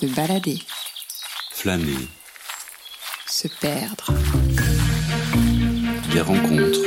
Se 0.00 0.06
balader. 0.06 0.62
Flâner. 1.50 2.06
Se 3.26 3.48
perdre. 3.48 4.14
Des 6.12 6.20
rencontres 6.20 6.86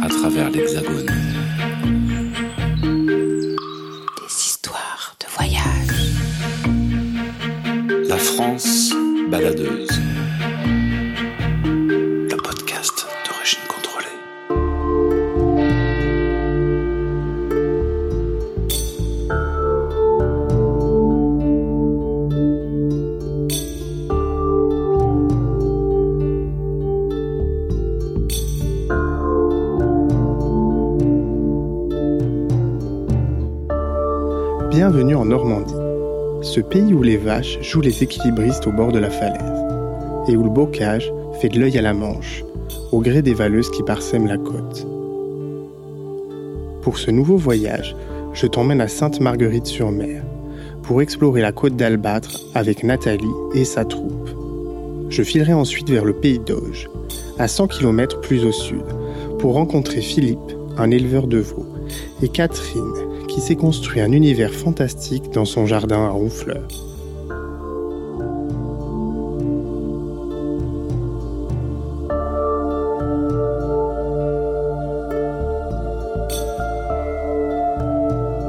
à 0.00 0.08
travers 0.08 0.48
l'Hexagone. 0.48 1.12
Des 4.16 4.32
histoires 4.32 5.14
de 5.20 5.26
voyage. 5.36 6.14
La 8.08 8.16
France 8.16 8.94
baladeuse. 9.30 10.17
Bienvenue 34.90 35.16
en 35.16 35.26
Normandie, 35.26 35.74
ce 36.40 36.60
pays 36.60 36.94
où 36.94 37.02
les 37.02 37.18
vaches 37.18 37.58
jouent 37.60 37.82
les 37.82 38.02
équilibristes 38.02 38.66
au 38.66 38.72
bord 38.72 38.90
de 38.90 38.98
la 38.98 39.10
falaise, 39.10 39.66
et 40.28 40.34
où 40.34 40.42
le 40.42 40.48
bocage 40.48 41.12
fait 41.42 41.50
de 41.50 41.60
l'œil 41.60 41.76
à 41.76 41.82
la 41.82 41.92
manche, 41.92 42.42
au 42.90 43.00
gré 43.00 43.20
des 43.20 43.34
valeuses 43.34 43.70
qui 43.70 43.82
parsèment 43.82 44.26
la 44.26 44.38
côte. 44.38 44.86
Pour 46.80 46.96
ce 46.96 47.10
nouveau 47.10 47.36
voyage, 47.36 47.94
je 48.32 48.46
t'emmène 48.46 48.80
à 48.80 48.88
Sainte-Marguerite-sur-Mer, 48.88 50.22
pour 50.84 51.02
explorer 51.02 51.42
la 51.42 51.52
côte 51.52 51.76
d'Albâtre 51.76 52.40
avec 52.54 52.82
Nathalie 52.82 53.26
et 53.54 53.66
sa 53.66 53.84
troupe. 53.84 54.30
Je 55.10 55.22
filerai 55.22 55.52
ensuite 55.52 55.90
vers 55.90 56.06
le 56.06 56.14
pays 56.14 56.38
d'Auge, 56.38 56.88
à 57.38 57.46
100 57.46 57.66
km 57.66 58.22
plus 58.22 58.42
au 58.46 58.52
sud, 58.52 58.86
pour 59.38 59.52
rencontrer 59.52 60.00
Philippe, 60.00 60.38
un 60.78 60.90
éleveur 60.90 61.26
de 61.26 61.40
veaux, 61.40 61.66
et 62.22 62.28
Catherine, 62.28 63.07
qui 63.38 63.44
s'est 63.44 63.54
construit 63.54 64.00
un 64.00 64.10
univers 64.10 64.52
fantastique 64.52 65.30
dans 65.32 65.44
son 65.44 65.64
jardin 65.64 66.08
à 66.08 66.12
Honfleur. 66.12 66.66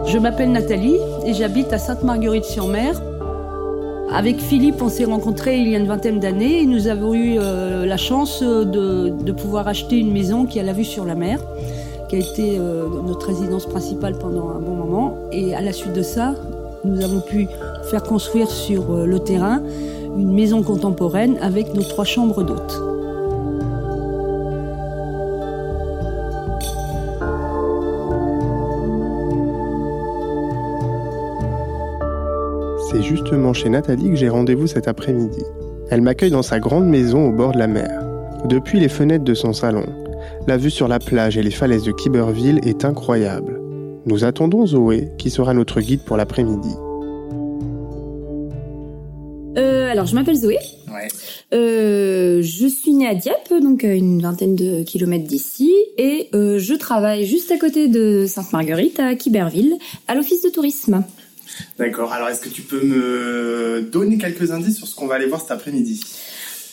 Je 0.07 0.17
m'appelle 0.17 0.51
Nathalie 0.51 0.97
et 1.23 1.35
j'habite 1.35 1.71
à 1.71 1.77
Sainte-Marguerite-sur-Mer. 1.77 2.99
Avec 4.11 4.39
Philippe, 4.39 4.81
on 4.81 4.89
s'est 4.89 5.05
rencontrés 5.05 5.59
il 5.59 5.69
y 5.69 5.75
a 5.75 5.77
une 5.77 5.85
vingtaine 5.85 6.19
d'années 6.19 6.63
et 6.63 6.65
nous 6.65 6.87
avons 6.87 7.13
eu 7.13 7.37
euh, 7.37 7.85
la 7.85 7.97
chance 7.97 8.41
de, 8.41 9.09
de 9.09 9.31
pouvoir 9.31 9.67
acheter 9.67 9.97
une 9.97 10.11
maison 10.11 10.47
qui 10.47 10.59
a 10.59 10.63
la 10.63 10.73
vue 10.73 10.83
sur 10.83 11.05
la 11.05 11.13
mer, 11.13 11.39
qui 12.09 12.15
a 12.15 12.19
été 12.19 12.57
euh, 12.57 12.87
notre 13.05 13.27
résidence 13.27 13.67
principale 13.67 14.17
pendant 14.17 14.49
un 14.49 14.59
bon 14.59 14.73
moment. 14.73 15.17
Et 15.31 15.53
à 15.53 15.61
la 15.61 15.71
suite 15.71 15.93
de 15.93 16.01
ça, 16.01 16.33
nous 16.83 17.03
avons 17.03 17.21
pu 17.21 17.47
faire 17.89 18.03
construire 18.03 18.49
sur 18.49 18.91
euh, 18.91 19.05
le 19.05 19.19
terrain 19.19 19.61
une 20.17 20.33
maison 20.33 20.63
contemporaine 20.63 21.37
avec 21.39 21.73
nos 21.75 21.83
trois 21.83 22.05
chambres 22.05 22.43
d'hôtes. 22.43 22.81
C'est 32.91 33.03
justement 33.03 33.53
chez 33.53 33.69
Nathalie 33.69 34.09
que 34.09 34.15
j'ai 34.15 34.29
rendez-vous 34.29 34.65
cet 34.65 34.87
après-midi. 34.87 35.43
Elle 35.91 36.01
m'accueille 36.01 36.31
dans 36.31 36.41
sa 36.41 36.59
grande 36.59 36.87
maison 36.87 37.29
au 37.29 37.31
bord 37.31 37.51
de 37.51 37.59
la 37.59 37.67
mer. 37.67 38.03
Depuis 38.45 38.79
les 38.79 38.89
fenêtres 38.89 39.25
de 39.25 39.33
son 39.35 39.53
salon, 39.53 39.85
la 40.47 40.57
vue 40.57 40.71
sur 40.71 40.87
la 40.87 40.99
plage 40.99 41.37
et 41.37 41.43
les 41.43 41.51
falaises 41.51 41.83
de 41.83 41.91
Kiberville 41.91 42.59
est 42.63 42.85
incroyable. 42.85 43.59
Nous 44.05 44.23
attendons 44.23 44.65
Zoé, 44.65 45.09
qui 45.17 45.29
sera 45.29 45.53
notre 45.53 45.81
guide 45.81 46.01
pour 46.01 46.17
l'après-midi. 46.17 46.73
Euh, 49.57 49.91
alors, 49.91 50.05
je 50.05 50.15
m'appelle 50.15 50.35
Zoé. 50.35 50.57
Euh, 51.53 52.41
je 52.41 52.67
suis 52.67 52.93
née 52.93 53.07
à 53.07 53.15
Dieppe, 53.15 53.53
donc 53.61 53.83
à 53.83 53.93
une 53.93 54.21
vingtaine 54.21 54.55
de 54.55 54.83
kilomètres 54.83 55.27
d'ici, 55.27 55.73
et 55.97 56.29
euh, 56.35 56.59
je 56.59 56.73
travaille 56.75 57.25
juste 57.25 57.51
à 57.51 57.57
côté 57.57 57.87
de 57.87 58.25
Sainte-Marguerite, 58.27 58.99
à 58.99 59.15
Quiberville, 59.15 59.75
à 60.07 60.15
l'office 60.15 60.43
de 60.43 60.49
tourisme. 60.49 61.03
D'accord, 61.77 62.13
alors 62.13 62.29
est-ce 62.29 62.41
que 62.41 62.49
tu 62.49 62.61
peux 62.61 62.83
me 62.83 63.81
donner 63.91 64.17
quelques 64.17 64.51
indices 64.51 64.77
sur 64.77 64.87
ce 64.87 64.95
qu'on 64.95 65.07
va 65.07 65.15
aller 65.15 65.25
voir 65.25 65.41
cet 65.41 65.51
après-midi? 65.51 66.01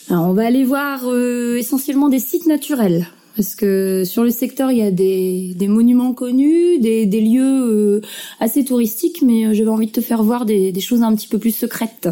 Alors, 0.09 0.27
on 0.27 0.33
va 0.33 0.45
aller 0.45 0.63
voir 0.63 1.01
euh, 1.05 1.57
essentiellement 1.57 2.09
des 2.09 2.19
sites 2.19 2.45
naturels. 2.45 3.07
Parce 3.37 3.53
que 3.53 4.03
sur 4.03 4.23
le 4.23 4.31
secteur, 4.31 4.71
il 4.71 4.79
y 4.79 4.81
a 4.81 4.89
des, 4.89 5.53
des 5.55 5.67
monuments 5.67 6.11
connus, 6.13 6.79
des, 6.79 7.05
des 7.05 7.21
lieux 7.21 7.41
euh, 7.43 8.01
assez 8.39 8.65
touristiques, 8.65 9.21
mais 9.21 9.45
euh, 9.45 9.53
j'avais 9.53 9.69
envie 9.69 9.85
de 9.85 9.91
te 9.91 10.01
faire 10.01 10.23
voir 10.23 10.43
des, 10.43 10.71
des 10.71 10.81
choses 10.81 11.03
un 11.03 11.15
petit 11.15 11.27
peu 11.27 11.37
plus 11.37 11.55
secrètes. 11.55 12.09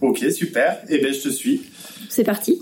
Ok, 0.00 0.18
super, 0.32 0.82
et 0.88 0.98
bien 0.98 1.12
je 1.12 1.20
te 1.20 1.28
suis. 1.28 1.62
C'est 2.08 2.24
parti. 2.24 2.60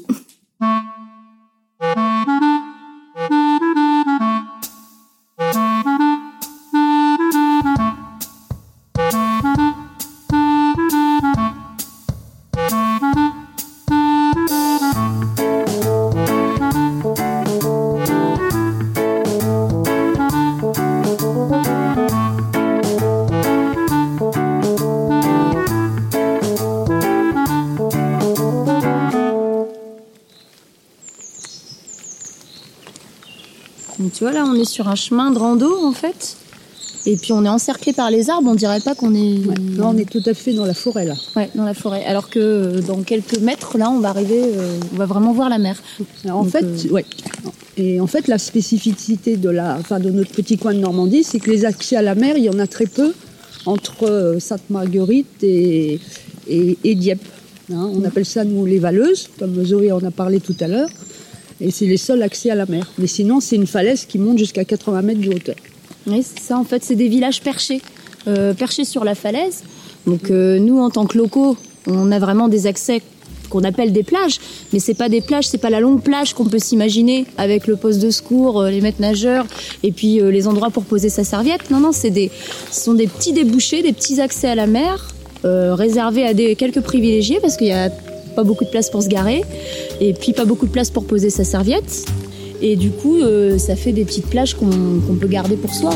Tu 34.21 34.25
vois, 34.25 34.35
là, 34.35 34.45
on 34.47 34.55
est 34.55 34.67
sur 34.67 34.87
un 34.87 34.97
chemin 34.97 35.31
de 35.31 35.39
rando, 35.39 35.83
en 35.83 35.93
fait. 35.93 36.37
Et 37.07 37.17
puis, 37.17 37.33
on 37.33 37.43
est 37.47 37.49
encerclé 37.49 37.95
par 37.95 38.11
les 38.11 38.29
arbres. 38.29 38.51
On 38.51 38.55
dirait 38.55 38.81
pas 38.81 38.95
qu'on 38.95 39.15
est... 39.15 39.39
Là, 39.79 39.87
on 39.87 39.97
est 39.97 40.05
tout 40.05 40.21
à 40.27 40.35
fait 40.35 40.53
dans 40.53 40.67
la 40.67 40.75
forêt, 40.75 41.07
là. 41.07 41.15
Ouais, 41.37 41.49
dans 41.55 41.65
la 41.65 41.73
forêt. 41.73 42.05
Alors 42.05 42.29
que 42.29 42.39
euh, 42.39 42.81
dans 42.83 43.01
quelques 43.01 43.39
mètres, 43.39 43.79
là, 43.79 43.91
on 43.91 44.01
va 44.01 44.11
arriver... 44.11 44.43
euh, 44.45 44.79
on 44.93 44.97
va 44.97 45.07
vraiment 45.07 45.33
voir 45.33 45.49
la 45.49 45.57
mer. 45.57 45.83
En 46.29 46.43
Donc, 46.43 46.51
fait, 46.51 46.67
euh, 46.67 46.91
ouais. 46.91 47.07
Et 47.79 47.99
en 47.99 48.07
fait, 48.07 48.29
la 48.29 48.37
spécificité 48.37 49.39
de 49.39 49.49
la, 49.49 49.79
enfin, 49.81 49.99
de 50.01 50.11
notre 50.11 50.33
petit 50.33 50.59
coin 50.59 50.75
de 50.75 50.81
Normandie, 50.81 51.25
c'est 51.25 51.41
que 51.41 51.51
les 51.51 51.65
accès 51.65 51.97
à 51.97 52.03
la 52.03 52.15
mer, 52.15 52.37
il 52.37 52.45
y 52.45 52.51
en 52.51 52.59
a 52.59 52.67
très 52.67 52.85
peu 52.85 53.15
entre 53.65 54.37
Sainte-Marguerite 54.39 55.43
et, 55.43 55.99
et, 56.47 56.77
et 56.85 56.95
Dieppe. 56.95 57.25
hein. 57.73 57.89
on 57.95 58.05
appelle 58.05 58.27
ça 58.27 58.45
nous 58.45 58.67
les 58.67 58.79
valeuses, 58.79 59.31
comme 59.39 59.65
Zoé 59.65 59.91
en 59.93 60.05
a 60.05 60.11
parlé 60.11 60.41
tout 60.41 60.57
à 60.61 60.69
l'heure. 60.69 60.91
Et 61.61 61.71
c'est 61.71 61.87
les 61.87 61.97
seuls 61.97 62.23
accès 62.23 62.51
à 62.51 62.55
la 62.55 62.67
mer. 62.67 62.91
Mais 62.99 63.07
sinon, 63.07 63.41
c'est 63.41 63.57
une 63.57 63.67
falaise 63.67 64.07
qui 64.07 64.19
monte 64.19 64.39
jusqu'à 64.39 64.65
80 64.65 65.03
mètres 65.03 65.21
de 65.21 65.29
hauteur. 65.29 65.57
Oui, 66.07 66.23
c'est 66.23 66.43
ça, 66.43 66.59
en 66.59 66.65
fait, 66.65 66.83
c'est 66.83 66.95
des 66.95 67.09
villages 67.09 67.43
perchés, 67.43 67.83
euh, 68.27 68.55
perchés 68.55 68.85
sur 68.85 69.05
la 69.05 69.15
falaise. 69.15 69.63
Donc 70.07 70.31
euh, 70.31 70.59
nous, 70.59 70.79
en 70.81 70.91
tant 70.91 71.07
que 71.07 71.19
locaux, 71.19 71.57
on 71.87 72.11
a 72.11 72.19
vraiment 72.19 72.49
des 72.49 72.67
accès 72.67 73.03
qu'on 73.51 73.65
appelle 73.65 73.93
des 73.93 74.05
plages, 74.05 74.39
mais 74.73 74.79
c'est 74.79 74.95
pas 74.95 75.09
des 75.09 75.21
plages, 75.21 75.49
c'est 75.49 75.59
pas 75.59 75.71
la 75.71 75.81
longue 75.81 76.03
plage 76.03 76.35
qu'on 76.35 76.45
peut 76.45 76.61
s'imaginer 76.61 77.27
avec 77.37 77.67
le 77.67 77.77
poste 77.77 78.01
de 78.01 78.11
secours, 78.11 78.61
euh, 78.61 78.71
les 78.71 78.81
maîtres 78.81 79.01
nageurs 79.01 79.45
et 79.83 79.91
puis 79.91 80.21
les 80.21 80.47
endroits 80.47 80.71
pour 80.71 80.85
poser 80.85 81.09
sa 81.09 81.25
serviette. 81.25 81.71
Non, 81.71 81.81
non, 81.81 81.93
c'est 81.93 82.11
des, 82.11 82.31
ce 82.71 82.81
sont 82.81 82.95
des 82.95 83.09
petits 83.09 83.33
débouchés, 83.33 83.83
des 83.83 83.93
petits 83.93 84.21
accès 84.21 84.49
à 84.49 84.55
la 84.55 84.67
mer 84.67 85.09
réservés 85.43 86.27
à 86.27 86.35
des 86.35 86.55
quelques 86.55 86.83
privilégiés 86.83 87.39
parce 87.41 87.57
qu'il 87.57 87.69
y 87.69 87.73
a 87.73 87.89
pas 88.31 88.45
beaucoup 88.45 88.65
de 88.65 88.71
place 88.71 88.91
pour 88.91 89.03
se 89.03 89.09
garer 89.09 89.43
et 90.01 90.13
puis 90.13 90.33
pas 90.33 90.45
beaucoup 90.45 90.67
de 90.67 90.73
place 90.73 90.91
pour 90.91 91.05
poser 91.05 91.31
sa 91.31 91.45
serviette. 91.45 92.07
Et 92.63 92.77
du 92.77 92.91
coup, 92.91 93.19
euh, 93.21 93.59
ça 93.59 93.75
fait 93.75 93.93
des 93.93 94.05
petites 94.05 94.27
plages 94.27 94.55
qu'on 94.55 95.17
peut 95.19 95.29
garder 95.29 95.57
pour 95.57 95.75
soi. 95.75 95.93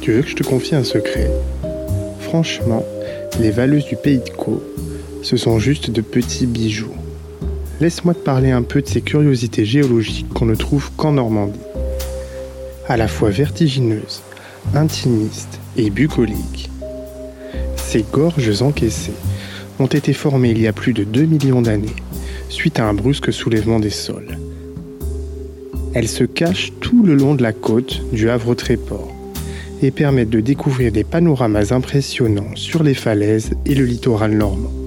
Tu 0.00 0.10
veux 0.10 0.22
que 0.22 0.28
je 0.28 0.34
te 0.34 0.42
confie 0.42 0.74
un 0.74 0.82
secret? 0.82 1.30
Franchement, 2.18 2.84
les 3.38 3.52
valeuses 3.52 3.84
du 3.84 3.94
pays 3.94 4.18
de 4.18 4.30
Caux, 4.30 4.60
ce 5.22 5.36
sont 5.36 5.60
juste 5.60 5.90
de 5.90 6.00
petits 6.00 6.46
bijoux. 6.46 6.94
Laisse-moi 7.82 8.14
te 8.14 8.20
parler 8.20 8.52
un 8.52 8.62
peu 8.62 8.80
de 8.80 8.86
ces 8.86 9.00
curiosités 9.00 9.64
géologiques 9.64 10.28
qu'on 10.32 10.46
ne 10.46 10.54
trouve 10.54 10.92
qu'en 10.96 11.10
Normandie. 11.10 11.58
À 12.86 12.96
la 12.96 13.08
fois 13.08 13.30
vertigineuses, 13.30 14.22
intimistes 14.72 15.58
et 15.76 15.90
bucoliques, 15.90 16.70
ces 17.74 18.04
gorges 18.04 18.62
encaissées 18.62 19.16
ont 19.80 19.86
été 19.86 20.12
formées 20.12 20.52
il 20.52 20.60
y 20.60 20.68
a 20.68 20.72
plus 20.72 20.92
de 20.92 21.02
2 21.02 21.22
millions 21.22 21.60
d'années 21.60 21.96
suite 22.48 22.78
à 22.78 22.86
un 22.86 22.94
brusque 22.94 23.32
soulèvement 23.32 23.80
des 23.80 23.90
sols. 23.90 24.38
Elles 25.92 26.06
se 26.06 26.22
cachent 26.22 26.72
tout 26.80 27.02
le 27.02 27.16
long 27.16 27.34
de 27.34 27.42
la 27.42 27.52
côte 27.52 28.00
du 28.12 28.30
Havre-Tréport 28.30 29.12
et 29.82 29.90
permettent 29.90 30.30
de 30.30 30.38
découvrir 30.38 30.92
des 30.92 31.02
panoramas 31.02 31.72
impressionnants 31.72 32.54
sur 32.54 32.84
les 32.84 32.94
falaises 32.94 33.54
et 33.66 33.74
le 33.74 33.86
littoral 33.86 34.34
normand. 34.36 34.81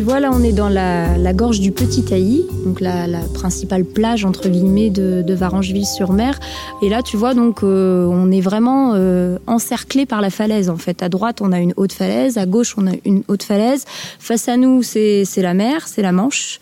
Tu 0.00 0.06
vois, 0.06 0.18
là, 0.18 0.30
on 0.32 0.42
est 0.42 0.54
dans 0.54 0.70
la, 0.70 1.34
gorge 1.34 1.60
du 1.60 1.72
Petit 1.72 2.02
Tailly, 2.02 2.46
donc 2.64 2.80
la, 2.80 3.06
principale 3.34 3.84
plage, 3.84 4.24
entre 4.24 4.48
guillemets, 4.48 4.88
de, 4.88 5.20
de 5.20 5.34
Varangeville-sur-Mer. 5.34 6.40
Et 6.80 6.88
là, 6.88 7.02
tu 7.02 7.18
vois, 7.18 7.34
donc, 7.34 7.62
euh, 7.62 8.06
on 8.06 8.32
est 8.32 8.40
vraiment 8.40 8.92
euh, 8.94 9.36
encerclé 9.46 10.06
par 10.06 10.22
la 10.22 10.30
falaise, 10.30 10.70
en 10.70 10.78
fait. 10.78 11.02
À 11.02 11.10
droite, 11.10 11.42
on 11.42 11.52
a 11.52 11.58
une 11.58 11.74
haute 11.76 11.92
falaise, 11.92 12.38
à 12.38 12.46
gauche, 12.46 12.76
on 12.78 12.86
a 12.86 12.92
une 13.04 13.24
haute 13.28 13.42
falaise. 13.42 13.84
Face 14.18 14.48
à 14.48 14.56
nous, 14.56 14.82
c'est 14.82 15.26
la 15.36 15.52
mer, 15.52 15.86
c'est 15.86 16.00
la 16.00 16.12
Manche. 16.12 16.60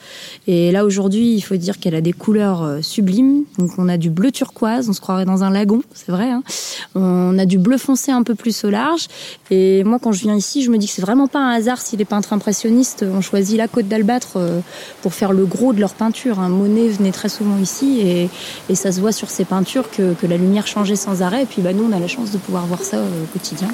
Et 0.49 0.73
là, 0.73 0.85
aujourd'hui, 0.85 1.35
il 1.37 1.40
faut 1.40 1.55
dire 1.55 1.79
qu'elle 1.79 1.94
a 1.94 2.00
des 2.00 2.12
couleurs 2.12 2.64
euh, 2.64 2.82
sublimes. 2.82 3.44
Donc, 3.56 3.70
on 3.79 3.88
a 3.88 3.99
du 3.99 4.11
bleu 4.11 4.32
turquoise, 4.32 4.88
on 4.88 4.93
se 4.93 5.00
croirait 5.00 5.26
dans 5.26 5.44
un 5.44 5.50
lagon, 5.50 5.82
c'est 5.94 6.11
vrai. 6.11 6.29
Hein. 6.29 6.43
on 6.96 7.38
a 7.38 7.46
du 7.46 7.58
bleu 7.58 7.79
foncé 7.79 8.11
un 8.11 8.25
peu 8.25 8.35
plus 8.35 8.64
au 8.64 8.70
large. 8.70 9.06
Et 9.52 9.85
moi, 9.85 10.00
quand 10.02 10.11
je 10.11 10.23
viens 10.23 10.35
ici, 10.35 10.64
je 10.64 10.73
me 10.73 10.79
dis 10.79 10.88
que 10.88 10.93
c'est 10.93 11.02
vraiment 11.02 11.29
pas 11.29 11.38
un 11.38 11.50
hasard 11.50 11.81
si 11.81 11.96
les 11.96 12.05
peintres 12.05 12.32
impressionnistes 12.32 13.05
la 13.32 13.69
côte 13.69 13.88
d'Albâtre 13.88 14.36
euh, 14.36 14.60
pour 15.02 15.14
faire 15.14 15.32
le 15.32 15.44
gros 15.44 15.72
de 15.72 15.80
leur 15.80 15.94
peinture. 15.94 16.40
Hein. 16.40 16.48
Monet 16.48 16.88
venait 16.88 17.12
très 17.12 17.28
souvent 17.28 17.56
ici 17.58 18.00
et, 18.00 18.75
ça 18.75 18.92
se 18.92 19.00
voit 19.00 19.12
sur 19.12 19.30
ses 19.30 19.44
peintures 19.44 19.90
que, 19.90 20.14
la 20.28 20.36
lumière 20.36 20.66
changeait 20.66 20.96
sans 20.96 21.22
arrêt. 21.22 21.42
Et 21.42 21.46
puis 21.46 21.62
bah, 21.62 21.72
nous, 21.72 21.84
on 21.88 21.92
a 21.92 21.98
la 21.98 22.08
chance 22.08 22.30
de 22.30 22.38
pouvoir 22.38 22.66
voir 22.66 22.82
ça 22.82 22.98
euh, 22.98 23.25
au 23.25 23.26
quotidien. 23.32 23.69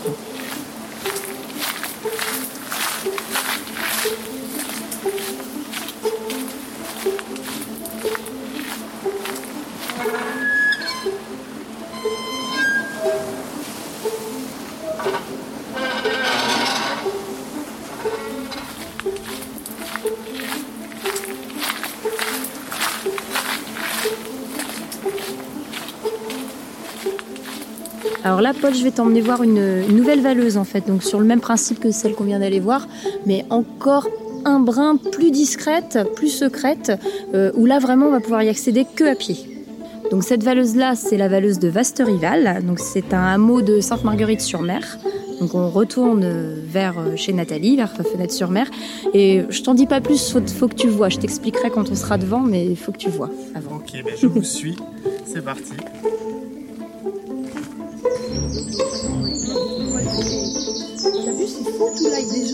Là, 28.44 28.52
Paul, 28.52 28.74
je 28.74 28.84
vais 28.84 28.90
t'emmener 28.90 29.22
voir 29.22 29.42
une, 29.42 29.86
nouvelle 29.88 30.20
valeuse 30.20 30.58
en 30.58 30.64
fait, 30.64 30.86
donc 30.86 31.02
sur 31.02 31.18
le 31.18 31.24
même 31.24 31.40
principe 31.40 31.80
que 31.80 31.90
celle 31.90 32.14
qu'on 32.14 32.24
vient 32.24 32.40
d'aller 32.40 32.60
voir, 32.60 32.86
mais 33.24 33.46
encore 33.48 34.06
un 34.44 34.60
brin 34.60 34.96
plus 34.96 35.30
discrète, 35.30 35.98
plus 36.14 36.28
secrète, 36.28 36.92
euh, 37.32 37.50
où 37.54 37.64
là 37.64 37.78
vraiment 37.78 38.08
on 38.08 38.10
va 38.10 38.20
pouvoir 38.20 38.42
y 38.42 38.50
accéder 38.50 38.84
que 38.96 39.04
à 39.04 39.14
pied. 39.14 39.36
Donc 40.10 40.24
cette 40.24 40.42
valeuse-là, 40.42 40.94
c'est 40.94 41.16
la 41.16 41.28
valeuse 41.28 41.58
de 41.58 41.68
Vaste-Rival, 41.68 42.62
donc 42.66 42.80
c'est 42.80 43.14
un 43.14 43.24
hameau 43.24 43.62
de 43.62 43.80
Sainte-Marguerite-sur-Mer. 43.80 44.98
Donc 45.40 45.54
on 45.54 45.70
retourne 45.70 46.26
vers 46.68 46.98
euh, 46.98 47.16
chez 47.16 47.32
Nathalie, 47.32 47.76
vers 47.76 47.90
Fenêtre-sur-Mer. 47.96 48.70
Et 49.14 49.44
je 49.48 49.62
t'en 49.62 49.72
dis 49.72 49.86
pas 49.86 50.02
plus, 50.02 50.30
faut, 50.30 50.46
faut 50.46 50.68
que 50.68 50.74
tu 50.74 50.88
vois. 50.88 51.08
Je 51.08 51.16
t'expliquerai 51.16 51.70
quand 51.70 51.90
on 51.90 51.94
sera 51.94 52.18
devant, 52.18 52.40
mais 52.40 52.66
il 52.66 52.76
faut 52.76 52.92
que 52.92 52.98
tu 52.98 53.08
vois 53.08 53.30
avant. 53.54 53.76
Ok, 53.76 53.92
ben 54.04 54.12
je 54.20 54.26
vous 54.26 54.44
suis. 54.44 54.76
C'est 55.24 55.42
parti. 55.42 55.72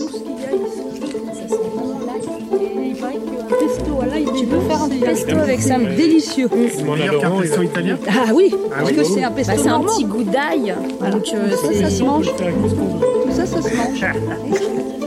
Tout 0.07 0.37
l'ail 0.39 0.59
des 0.59 0.81
ours 0.81 0.93
qu'il 0.93 1.11
y 1.11 1.15
a 1.15 1.17
ici. 1.17 1.21
Ça 1.33 1.47
sent 1.47 1.61
vraiment 1.75 1.99
l'ail. 2.05 2.21
Et 2.61 2.89
il 2.89 2.95
paraît 2.95 3.13
qu'un 3.13 3.55
pesto 3.55 4.01
à 4.01 4.05
l'ail, 4.05 4.25
tu 4.37 4.45
peux 4.45 4.59
faire 4.61 4.81
un 4.83 4.89
pesto 4.89 5.37
avec 5.37 5.61
ça, 5.61 5.77
délicieux. 5.77 6.49
C'est 6.51 6.83
meilleur 6.83 7.19
qu'un 7.19 7.31
pesto 7.31 7.61
italien 7.61 7.97
Ah 8.07 8.31
oui, 8.33 8.53
parce 8.69 8.91
que 8.91 9.03
c'est 9.03 9.23
un 9.23 9.31
pesto 9.31 9.53
bah, 9.53 9.59
C'est 9.61 9.69
un 9.69 9.79
petit 9.81 10.05
goût 10.05 10.23
d'ail. 10.23 10.75
Donc 11.11 11.25
euh, 11.33 11.49
ça, 11.51 11.73
ça 11.73 11.89
se 11.89 12.03
mange. 12.03 12.27
Tout 12.27 13.31
ça, 13.31 13.45
ça 13.45 13.61
se 13.61 13.75
mange. 13.75 14.05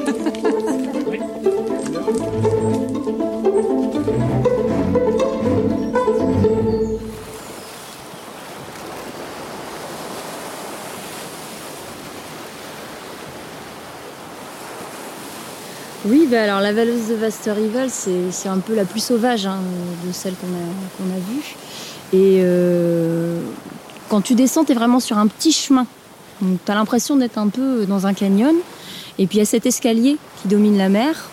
la 16.64 16.72
valeuse 16.72 17.08
de 17.10 17.14
Vaster-Rival, 17.14 17.90
c'est 17.90 18.48
un 18.48 18.56
peu 18.56 18.74
la 18.74 18.86
plus 18.86 19.04
sauvage 19.04 19.44
hein, 19.44 19.58
de 20.06 20.12
celle 20.12 20.32
qu'on 20.32 21.04
a, 21.04 21.14
a 21.14 21.18
vue. 21.18 21.56
Et 22.14 22.40
euh, 22.42 23.38
quand 24.08 24.22
tu 24.22 24.34
descends, 24.34 24.64
tu 24.64 24.72
es 24.72 24.74
vraiment 24.74 24.98
sur 24.98 25.18
un 25.18 25.26
petit 25.26 25.52
chemin. 25.52 25.86
Tu 26.40 26.72
as 26.72 26.74
l'impression 26.74 27.16
d'être 27.16 27.36
un 27.36 27.48
peu 27.48 27.84
dans 27.84 28.06
un 28.06 28.14
canyon. 28.14 28.54
Et 29.18 29.26
puis 29.26 29.36
il 29.36 29.40
y 29.40 29.42
a 29.42 29.46
cet 29.46 29.66
escalier 29.66 30.16
qui 30.40 30.48
domine 30.48 30.78
la 30.78 30.88
mer, 30.88 31.28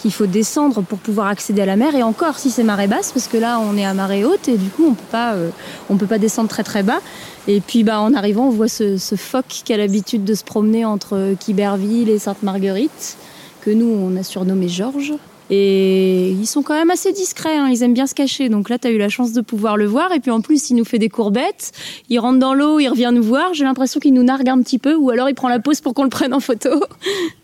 qu'il 0.00 0.12
faut 0.12 0.24
descendre 0.24 0.80
pour 0.80 0.98
pouvoir 0.98 1.26
accéder 1.26 1.60
à 1.60 1.66
la 1.66 1.76
mer. 1.76 1.94
Et 1.94 2.02
encore, 2.02 2.38
si 2.38 2.50
c'est 2.50 2.64
marée 2.64 2.86
basse, 2.86 3.12
parce 3.12 3.28
que 3.28 3.36
là, 3.36 3.60
on 3.60 3.76
est 3.76 3.84
à 3.84 3.92
marée 3.92 4.24
haute 4.24 4.48
et 4.48 4.56
du 4.56 4.70
coup, 4.70 4.86
on 4.86 4.94
peut 4.94 5.04
euh, 5.14 5.50
peut 5.98 6.06
pas 6.06 6.18
descendre 6.18 6.48
très 6.48 6.64
très 6.64 6.82
bas. 6.82 7.00
Et 7.48 7.60
puis, 7.60 7.84
bah, 7.84 8.00
en 8.00 8.14
arrivant, 8.14 8.46
on 8.46 8.50
voit 8.50 8.68
ce, 8.68 8.96
ce 8.96 9.14
phoque 9.14 9.60
qui 9.62 9.74
a 9.74 9.76
l'habitude 9.76 10.24
de 10.24 10.32
se 10.32 10.42
promener 10.42 10.86
entre 10.86 11.34
Quiberville 11.38 12.08
et 12.08 12.18
Sainte-Marguerite 12.18 13.18
que 13.60 13.70
nous, 13.70 13.86
on 13.86 14.16
a 14.16 14.22
surnommé 14.22 14.68
Georges. 14.68 15.14
Et 15.52 16.30
ils 16.30 16.46
sont 16.46 16.62
quand 16.62 16.74
même 16.74 16.90
assez 16.90 17.12
discrets, 17.12 17.56
hein. 17.56 17.68
ils 17.68 17.82
aiment 17.82 17.92
bien 17.92 18.06
se 18.06 18.14
cacher. 18.14 18.48
Donc 18.48 18.68
là, 18.68 18.78
tu 18.78 18.86
as 18.86 18.90
eu 18.92 18.98
la 18.98 19.08
chance 19.08 19.32
de 19.32 19.40
pouvoir 19.40 19.76
le 19.76 19.84
voir. 19.84 20.12
Et 20.12 20.20
puis 20.20 20.30
en 20.30 20.40
plus, 20.40 20.70
il 20.70 20.76
nous 20.76 20.84
fait 20.84 21.00
des 21.00 21.08
courbettes. 21.08 21.72
Il 22.08 22.20
rentre 22.20 22.38
dans 22.38 22.54
l'eau, 22.54 22.78
il 22.78 22.88
revient 22.88 23.10
nous 23.12 23.22
voir. 23.22 23.52
J'ai 23.52 23.64
l'impression 23.64 23.98
qu'il 23.98 24.14
nous 24.14 24.22
nargue 24.22 24.48
un 24.48 24.62
petit 24.62 24.78
peu. 24.78 24.94
Ou 24.94 25.10
alors 25.10 25.28
il 25.28 25.34
prend 25.34 25.48
la 25.48 25.58
pause 25.58 25.80
pour 25.80 25.92
qu'on 25.92 26.04
le 26.04 26.08
prenne 26.08 26.32
en 26.32 26.40
photo. 26.40 26.70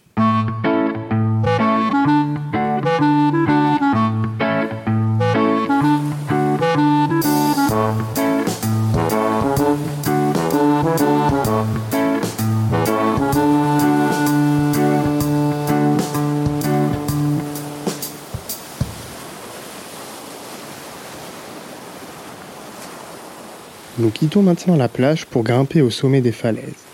quittons 24.37 24.45
maintenant 24.45 24.76
la 24.76 24.88
plage 24.88 25.25
pour 25.25 25.45
grimper 25.45 25.81
au 25.81 25.88
sommet 25.88 26.21
des 26.21 26.31
falaises, 26.31 26.85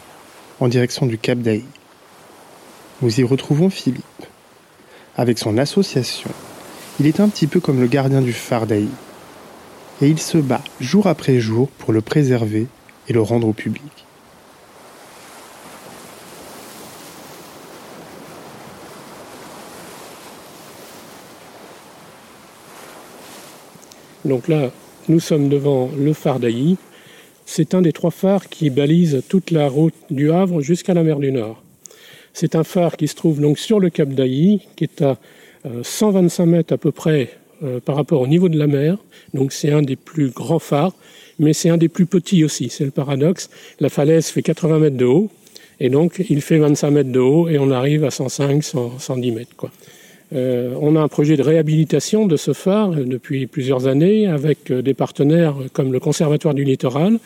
en 0.61 0.69
direction 0.69 1.07
du 1.07 1.19
Cap 1.19 1.41
d'Aï. 1.41 1.65
Nous 3.01 3.19
y 3.19 3.25
retrouvons 3.25 3.69
Philippe. 3.69 4.05
Avec 5.17 5.41
son 5.41 5.59
association, 5.59 6.31
il 7.01 7.09
est 7.09 7.19
un 7.19 7.29
petit 7.29 7.49
peu 7.49 7.59
comme 7.59 7.81
le 7.81 7.89
gardien 7.89 8.21
du 8.21 8.33
phare 8.33 8.69
d'Aï. 8.69 8.87
Et 10.01 10.07
il 10.07 10.21
se 10.21 10.39
bat 10.39 10.63
jour 10.81 11.09
après 11.09 11.41
jour 11.41 11.69
pour 11.79 11.93
le 11.93 12.01
préserver 12.01 12.69
et 13.09 13.13
le 13.13 13.21
rendre 13.21 13.49
au 13.49 13.53
public. 13.53 14.07
Donc 24.25 24.47
là, 24.47 24.71
nous 25.09 25.19
sommes 25.19 25.49
devant 25.49 25.91
le 25.99 26.13
phare 26.13 26.39
d'Ailly, 26.39 26.79
c'est 27.47 27.75
un 27.75 27.83
des 27.83 27.93
trois 27.93 28.11
phares 28.11 28.49
qui 28.49 28.71
balise 28.71 29.23
toute 29.29 29.51
la 29.51 29.69
route 29.69 29.95
du 30.11 30.31
Havre 30.31 30.61
jusqu'à 30.61 30.95
la 30.95 31.03
mer 31.03 31.19
du 31.19 31.33
Nord. 31.33 31.63
C'est 32.33 32.55
un 32.55 32.65
phare 32.65 32.97
qui 32.97 33.09
se 33.09 33.15
trouve 33.15 33.41
donc 33.41 33.59
sur 33.59 33.79
le 33.79 33.91
cap 33.91 34.09
d'Ailly, 34.09 34.61
qui 34.77 34.85
est 34.85 35.03
à 35.03 35.19
125 35.83 36.43
euh, 36.43 36.47
mètres 36.47 36.73
à 36.73 36.79
peu 36.79 36.93
près 36.93 37.31
euh, 37.63 37.79
par 37.81 37.97
rapport 37.97 38.21
au 38.21 38.27
niveau 38.27 38.49
de 38.49 38.59
la 38.59 38.67
mer. 38.67 38.97
Donc 39.35 39.53
c'est 39.53 39.71
un 39.71 39.83
des 39.83 39.97
plus 39.97 40.31
grands 40.31 40.59
phares, 40.59 40.95
mais 41.39 41.53
c'est 41.53 41.69
un 41.69 41.77
des 41.77 41.89
plus 41.89 42.07
petits 42.07 42.45
aussi. 42.45 42.69
C'est 42.71 42.85
le 42.85 42.91
paradoxe. 42.91 43.51
La 43.81 43.89
falaise 43.89 44.29
fait 44.29 44.43
80 44.43 44.79
mètres 44.79 44.97
de 44.97 45.05
haut, 45.05 45.31
et 45.79 45.91
donc 45.91 46.25
il 46.29 46.41
fait 46.41 46.59
25 46.59 46.91
mètres 46.91 47.13
de 47.13 47.21
haut, 47.21 47.49
et 47.49 47.59
on 47.59 47.71
arrive 47.71 48.05
à 48.05 48.11
105, 48.11 48.63
110 48.99 49.33
mètres. 49.33 49.57
Quoi. 49.57 49.71
Euh, 50.35 50.75
on 50.81 50.97
a 50.97 51.01
un 51.01 51.09
projet 51.09 51.37
de 51.37 51.43
réhabilitation 51.43 52.27
de 52.27 52.37
ce 52.37 52.53
phare 52.53 52.91
depuis 52.91 53.47
plusieurs 53.47 53.87
années 53.87 54.27
avec 54.27 54.71
euh, 54.71 54.81
des 54.81 54.95
partenaires 54.95 55.55
comme 55.73 55.93
le 55.93 56.01
Conservatoire 56.01 56.55
du 56.55 56.65
Littoral. 56.65 57.19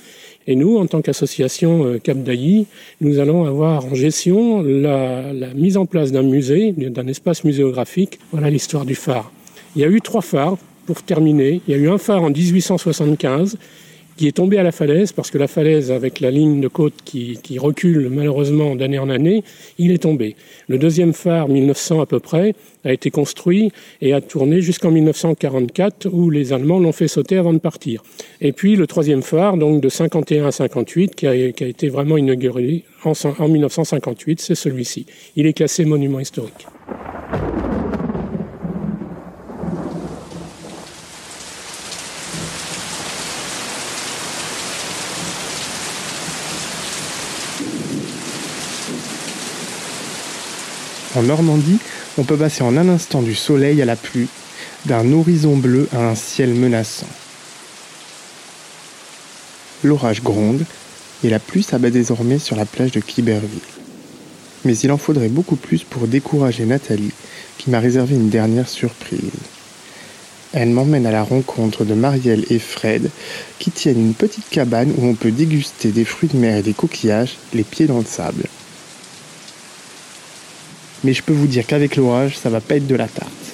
Et 0.48 0.56
nous, 0.56 0.76
en 0.76 0.86
tant 0.86 1.02
qu'association 1.02 1.86
euh, 1.86 1.98
Cap 1.98 2.18
d'Ailly, 2.18 2.66
nous 3.00 3.18
allons 3.18 3.44
avoir 3.44 3.84
en 3.86 3.94
gestion 3.94 4.62
la, 4.62 5.32
la 5.32 5.54
mise 5.54 5.76
en 5.76 5.86
place 5.86 6.10
d'un 6.10 6.22
musée, 6.22 6.72
d'un 6.72 7.06
espace 7.06 7.44
muséographique. 7.44 8.18
Voilà 8.32 8.50
l'histoire 8.50 8.84
du 8.84 8.94
phare. 8.94 9.30
Il 9.76 9.82
y 9.82 9.84
a 9.84 9.88
eu 9.88 10.00
trois 10.00 10.22
phares 10.22 10.56
pour 10.86 11.02
terminer, 11.02 11.60
il 11.66 11.74
y 11.74 11.78
a 11.78 11.80
eu 11.80 11.88
un 11.88 11.98
phare 11.98 12.22
en 12.22 12.30
1875 12.30 13.58
qui 14.16 14.26
est 14.26 14.32
tombé 14.32 14.58
à 14.58 14.62
la 14.62 14.72
falaise, 14.72 15.12
parce 15.12 15.30
que 15.30 15.38
la 15.38 15.46
falaise, 15.46 15.92
avec 15.92 16.20
la 16.20 16.30
ligne 16.30 16.60
de 16.60 16.68
côte 16.68 16.94
qui, 17.04 17.38
recule 17.58 18.08
malheureusement 18.10 18.76
d'année 18.76 18.98
en 18.98 19.08
année, 19.08 19.44
il 19.78 19.90
est 19.90 20.02
tombé. 20.02 20.36
Le 20.68 20.78
deuxième 20.78 21.12
phare, 21.12 21.48
1900 21.48 22.00
à 22.00 22.06
peu 22.06 22.20
près, 22.20 22.54
a 22.84 22.92
été 22.92 23.10
construit 23.10 23.72
et 24.00 24.12
a 24.12 24.20
tourné 24.20 24.60
jusqu'en 24.60 24.90
1944, 24.90 26.08
où 26.12 26.30
les 26.30 26.52
Allemands 26.52 26.78
l'ont 26.78 26.92
fait 26.92 27.08
sauter 27.08 27.36
avant 27.36 27.52
de 27.52 27.58
partir. 27.58 28.02
Et 28.40 28.52
puis 28.52 28.76
le 28.76 28.86
troisième 28.86 29.22
phare, 29.22 29.56
donc 29.56 29.80
de 29.80 29.88
51 29.88 30.46
à 30.46 30.52
58, 30.52 31.14
qui 31.14 31.26
a, 31.26 31.34
été 31.34 31.88
vraiment 31.88 32.16
inauguré 32.16 32.84
en, 33.04 33.12
en 33.38 33.48
1958, 33.48 34.40
c'est 34.40 34.54
celui-ci. 34.54 35.06
Il 35.36 35.46
est 35.46 35.52
classé 35.52 35.84
monument 35.84 36.20
historique. 36.20 36.66
En 51.16 51.22
Normandie, 51.22 51.78
on 52.18 52.24
peut 52.24 52.36
passer 52.36 52.62
en 52.62 52.76
un 52.76 52.90
instant 52.90 53.22
du 53.22 53.34
soleil 53.34 53.80
à 53.80 53.86
la 53.86 53.96
pluie, 53.96 54.28
d'un 54.84 55.12
horizon 55.12 55.56
bleu 55.56 55.88
à 55.94 56.10
un 56.10 56.14
ciel 56.14 56.50
menaçant. 56.50 57.08
L'orage 59.82 60.22
gronde 60.22 60.66
et 61.24 61.30
la 61.30 61.38
pluie 61.38 61.62
s'abat 61.62 61.88
désormais 61.88 62.38
sur 62.38 62.54
la 62.54 62.66
plage 62.66 62.92
de 62.92 63.00
Quiberville. 63.00 63.48
Mais 64.66 64.76
il 64.76 64.92
en 64.92 64.98
faudrait 64.98 65.30
beaucoup 65.30 65.56
plus 65.56 65.84
pour 65.84 66.06
décourager 66.06 66.66
Nathalie, 66.66 67.12
qui 67.56 67.70
m'a 67.70 67.80
réservé 67.80 68.14
une 68.14 68.28
dernière 68.28 68.68
surprise. 68.68 69.20
Elle 70.52 70.68
m'emmène 70.68 71.06
à 71.06 71.12
la 71.12 71.22
rencontre 71.22 71.86
de 71.86 71.94
Marielle 71.94 72.44
et 72.50 72.58
Fred, 72.58 73.08
qui 73.58 73.70
tiennent 73.70 74.00
une 74.00 74.14
petite 74.14 74.50
cabane 74.50 74.92
où 74.98 75.06
on 75.06 75.14
peut 75.14 75.30
déguster 75.30 75.92
des 75.92 76.04
fruits 76.04 76.28
de 76.28 76.36
mer 76.36 76.58
et 76.58 76.62
des 76.62 76.74
coquillages, 76.74 77.38
les 77.54 77.64
pieds 77.64 77.86
dans 77.86 78.00
le 78.00 78.04
sable. 78.04 78.44
Mais 81.04 81.12
je 81.12 81.22
peux 81.22 81.32
vous 81.32 81.46
dire 81.46 81.66
qu'avec 81.66 81.96
l'orage, 81.96 82.36
ça 82.38 82.50
va 82.50 82.60
pas 82.60 82.76
être 82.76 82.86
de 82.86 82.94
la 82.94 83.08
tarte. 83.08 83.45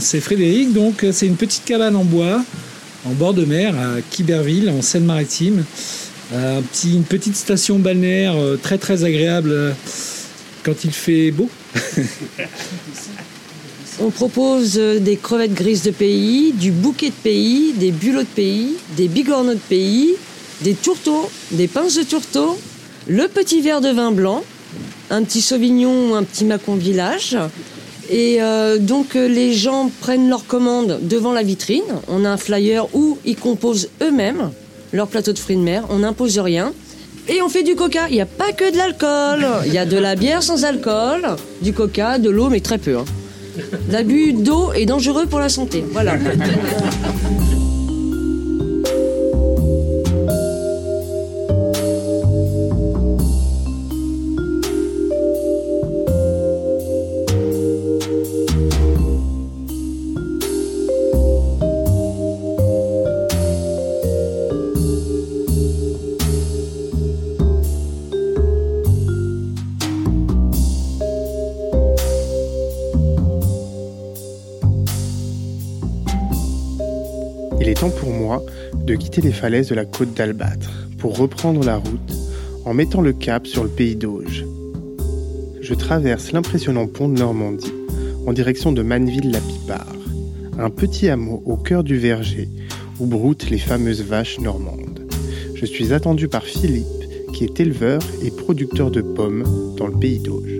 C'est 0.00 0.20
Frédéric. 0.20 0.72
Donc, 0.72 1.04
c'est 1.12 1.26
une 1.26 1.36
petite 1.36 1.64
cabane 1.64 1.96
en 1.96 2.04
bois, 2.04 2.42
en 3.04 3.10
bord 3.10 3.34
de 3.34 3.44
mer, 3.44 3.74
à 3.76 4.00
Quiberville, 4.10 4.70
en 4.70 4.82
Seine-Maritime. 4.82 5.64
Euh, 6.32 6.60
une 6.84 7.02
petite 7.02 7.34
station 7.34 7.80
balnéaire 7.80 8.36
euh, 8.36 8.56
très 8.56 8.78
très 8.78 9.02
agréable 9.02 9.50
euh, 9.50 9.72
quand 10.62 10.84
il 10.84 10.92
fait 10.92 11.32
beau. 11.32 11.50
On 14.02 14.10
propose 14.10 14.74
des 14.74 15.16
crevettes 15.16 15.52
grises 15.52 15.82
de 15.82 15.90
pays, 15.90 16.52
du 16.52 16.70
bouquet 16.70 17.08
de 17.08 17.14
pays, 17.22 17.74
des 17.74 17.90
bulots 17.90 18.22
de 18.22 18.26
pays, 18.26 18.76
des 18.96 19.08
bigorneaux 19.08 19.54
de 19.54 19.58
pays, 19.58 20.14
des 20.62 20.74
tourteaux, 20.74 21.28
des 21.50 21.68
pinces 21.68 21.96
de 21.96 22.04
tourteaux, 22.04 22.58
le 23.08 23.28
petit 23.28 23.60
verre 23.60 23.82
de 23.82 23.90
vin 23.90 24.10
blanc, 24.10 24.42
un 25.10 25.22
petit 25.22 25.42
sauvignon 25.42 26.14
un 26.14 26.22
petit 26.22 26.46
macon 26.46 26.76
village, 26.76 27.36
et 28.10 28.42
euh, 28.42 28.78
donc 28.78 29.14
euh, 29.14 29.28
les 29.28 29.52
gens 29.52 29.90
prennent 30.00 30.28
leur 30.28 30.44
commande 30.46 30.98
devant 31.02 31.32
la 31.32 31.44
vitrine. 31.44 31.84
On 32.08 32.24
a 32.24 32.30
un 32.30 32.36
flyer 32.36 32.86
où 32.92 33.18
ils 33.24 33.36
composent 33.36 33.88
eux-mêmes 34.02 34.50
leur 34.92 35.06
plateau 35.06 35.32
de 35.32 35.38
fruits 35.38 35.56
de 35.56 35.62
mer. 35.62 35.84
On 35.90 36.00
n'impose 36.00 36.38
rien. 36.40 36.72
Et 37.28 37.40
on 37.42 37.48
fait 37.48 37.62
du 37.62 37.76
coca. 37.76 38.08
Il 38.08 38.14
n'y 38.14 38.20
a 38.20 38.26
pas 38.26 38.52
que 38.52 38.72
de 38.72 38.76
l'alcool. 38.76 39.46
Il 39.66 39.72
y 39.72 39.78
a 39.78 39.86
de 39.86 39.96
la 39.96 40.16
bière 40.16 40.42
sans 40.42 40.64
alcool, 40.64 41.36
du 41.62 41.72
coca, 41.72 42.18
de 42.18 42.28
l'eau, 42.28 42.48
mais 42.48 42.60
très 42.60 42.78
peu. 42.78 42.98
Hein. 42.98 43.04
L'abus 43.90 44.32
d'eau 44.32 44.72
est 44.72 44.86
dangereux 44.86 45.26
pour 45.26 45.38
la 45.38 45.48
santé. 45.48 45.84
Voilà. 45.92 46.16
Les 79.18 79.32
falaises 79.32 79.68
de 79.68 79.74
la 79.74 79.84
côte 79.84 80.14
d'Albâtre 80.14 80.70
pour 80.98 81.18
reprendre 81.18 81.64
la 81.64 81.76
route 81.76 82.12
en 82.64 82.74
mettant 82.74 83.00
le 83.00 83.12
cap 83.12 83.46
sur 83.46 83.64
le 83.64 83.68
pays 83.68 83.96
d'Auge. 83.96 84.44
Je 85.60 85.74
traverse 85.74 86.30
l'impressionnant 86.30 86.86
pont 86.86 87.08
de 87.08 87.18
Normandie 87.18 87.72
en 88.26 88.32
direction 88.32 88.70
de 88.70 88.82
Manneville-la-Pipard, 88.82 89.96
un 90.58 90.70
petit 90.70 91.08
hameau 91.08 91.42
au 91.44 91.56
cœur 91.56 91.82
du 91.82 91.98
verger 91.98 92.48
où 93.00 93.06
broutent 93.06 93.50
les 93.50 93.58
fameuses 93.58 94.02
vaches 94.02 94.38
normandes. 94.38 95.08
Je 95.54 95.66
suis 95.66 95.92
attendu 95.92 96.28
par 96.28 96.44
Philippe, 96.44 96.86
qui 97.32 97.44
est 97.44 97.58
éleveur 97.58 98.00
et 98.22 98.30
producteur 98.30 98.90
de 98.90 99.02
pommes 99.02 99.74
dans 99.76 99.88
le 99.88 99.98
pays 99.98 100.20
d'Auge. 100.20 100.59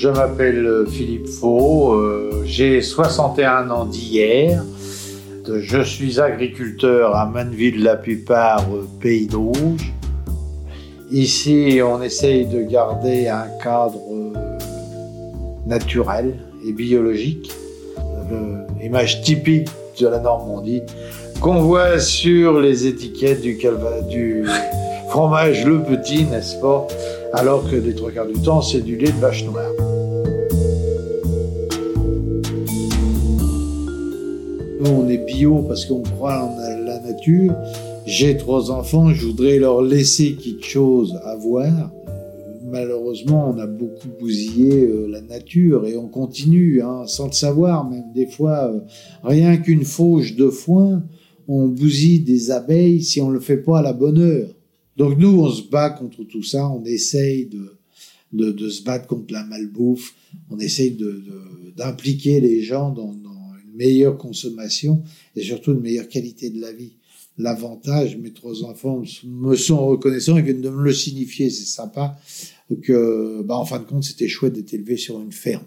Je 0.00 0.08
m'appelle 0.08 0.86
Philippe 0.88 1.28
Faux, 1.28 1.92
euh, 1.92 2.42
j'ai 2.46 2.80
61 2.80 3.68
ans 3.70 3.84
d'hier. 3.84 4.64
Je 5.46 5.82
suis 5.82 6.18
agriculteur 6.18 7.14
à 7.14 7.26
Manneville-la-Plupart, 7.26 8.64
euh, 8.72 8.88
Pays 8.98 9.26
d'Auge. 9.26 9.92
Ici, 11.10 11.80
on 11.84 12.00
essaye 12.00 12.46
de 12.46 12.62
garder 12.62 13.28
un 13.28 13.44
cadre 13.62 13.98
euh, 14.10 14.58
naturel 15.66 16.34
et 16.66 16.72
biologique. 16.72 17.52
L'image 18.80 19.20
typique 19.20 19.68
de 20.00 20.08
la 20.08 20.20
Normandie 20.20 20.80
qu'on 21.42 21.60
voit 21.60 21.98
sur 21.98 22.58
les 22.58 22.86
étiquettes 22.86 23.42
du, 23.42 23.58
du 24.08 24.46
fromage 25.10 25.66
Le 25.66 25.82
Petit, 25.82 26.24
n'est-ce 26.24 26.56
pas? 26.58 26.86
Alors 27.34 27.68
que 27.68 27.76
les 27.76 27.94
trois 27.94 28.10
quarts 28.12 28.26
du 28.26 28.40
temps, 28.40 28.62
c'est 28.62 28.80
du 28.80 28.96
lait 28.96 29.12
de 29.12 29.20
vache 29.20 29.44
noire. 29.44 29.89
Parce 35.66 35.86
qu'on 35.86 36.02
croit 36.02 36.44
en 36.44 36.84
la 36.84 37.00
nature. 37.00 37.54
J'ai 38.04 38.36
trois 38.36 38.70
enfants, 38.70 39.14
je 39.14 39.26
voudrais 39.26 39.58
leur 39.58 39.80
laisser 39.80 40.34
quelque 40.34 40.66
chose 40.66 41.18
à 41.24 41.34
voir. 41.36 41.90
Malheureusement, 42.70 43.50
on 43.54 43.58
a 43.58 43.66
beaucoup 43.66 44.08
bousillé 44.20 44.84
euh, 44.84 45.06
la 45.08 45.22
nature 45.22 45.86
et 45.86 45.96
on 45.96 46.08
continue, 46.08 46.82
hein, 46.82 47.06
sans 47.06 47.26
le 47.26 47.32
savoir, 47.32 47.88
même 47.88 48.12
des 48.14 48.26
fois, 48.26 48.70
euh, 48.70 48.80
rien 49.24 49.56
qu'une 49.56 49.84
fauche 49.84 50.36
de 50.36 50.50
foin, 50.50 51.02
on 51.48 51.68
bousille 51.68 52.20
des 52.20 52.50
abeilles 52.50 53.02
si 53.02 53.20
on 53.20 53.28
ne 53.28 53.34
le 53.34 53.40
fait 53.40 53.56
pas 53.56 53.78
à 53.78 53.82
la 53.82 53.94
bonne 53.94 54.18
heure. 54.18 54.48
Donc 54.96 55.18
nous, 55.18 55.40
on 55.40 55.48
se 55.48 55.62
bat 55.62 55.90
contre 55.90 56.22
tout 56.24 56.42
ça, 56.42 56.68
on 56.68 56.84
essaye 56.84 57.48
de, 58.32 58.68
se 58.68 58.82
battre 58.84 59.06
contre 59.06 59.32
la 59.32 59.44
malbouffe, 59.44 60.14
on 60.50 60.58
essaye 60.58 60.96
d'impliquer 61.76 62.40
les 62.40 62.62
gens 62.62 62.90
dans, 62.90 63.10
une 63.10 63.29
meilleure 63.74 64.16
consommation 64.16 65.02
et 65.36 65.42
surtout 65.42 65.72
une 65.72 65.80
meilleure 65.80 66.08
qualité 66.08 66.50
de 66.50 66.60
la 66.60 66.72
vie. 66.72 66.92
L'avantage, 67.38 68.16
mes 68.18 68.32
trois 68.32 68.64
enfants 68.64 69.02
me 69.24 69.56
sont 69.56 69.86
reconnaissants 69.86 70.36
et 70.36 70.42
viennent 70.42 70.60
de 70.60 70.68
me 70.68 70.82
le 70.82 70.92
signifier, 70.92 71.48
c'est 71.48 71.64
sympa, 71.64 72.18
que, 72.82 73.42
bah, 73.42 73.56
en 73.56 73.64
fin 73.64 73.78
de 73.78 73.84
compte, 73.84 74.04
c'était 74.04 74.28
chouette 74.28 74.52
d'être 74.52 74.74
élevé 74.74 74.96
sur 74.96 75.20
une 75.20 75.32
ferme. 75.32 75.64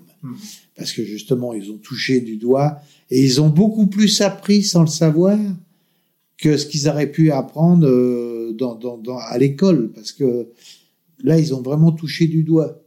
Parce 0.76 0.94
que 0.94 1.04
justement, 1.04 1.54
ils 1.54 1.72
ont 1.72 1.78
touché 1.78 2.22
du 2.22 2.38
doigt 2.38 2.78
et 3.10 3.22
ils 3.22 3.42
ont 3.42 3.50
beaucoup 3.50 3.88
plus 3.88 4.22
appris 4.22 4.64
sans 4.64 4.82
le 4.82 4.88
savoir 4.88 5.38
que 6.38 6.58
ce 6.58 6.66
qu'ils 6.66 6.88
auraient 6.88 7.12
pu 7.12 7.32
apprendre 7.32 7.88
euh, 7.88 8.54
dans, 8.54 8.76
dans, 8.76 8.98
dans, 8.98 9.18
à 9.18 9.38
l'école. 9.38 9.92
Parce 9.92 10.12
que 10.12 10.48
là, 11.24 11.40
ils 11.40 11.54
ont 11.54 11.62
vraiment 11.62 11.92
touché 11.92 12.28
du 12.28 12.44
doigt. 12.44 12.82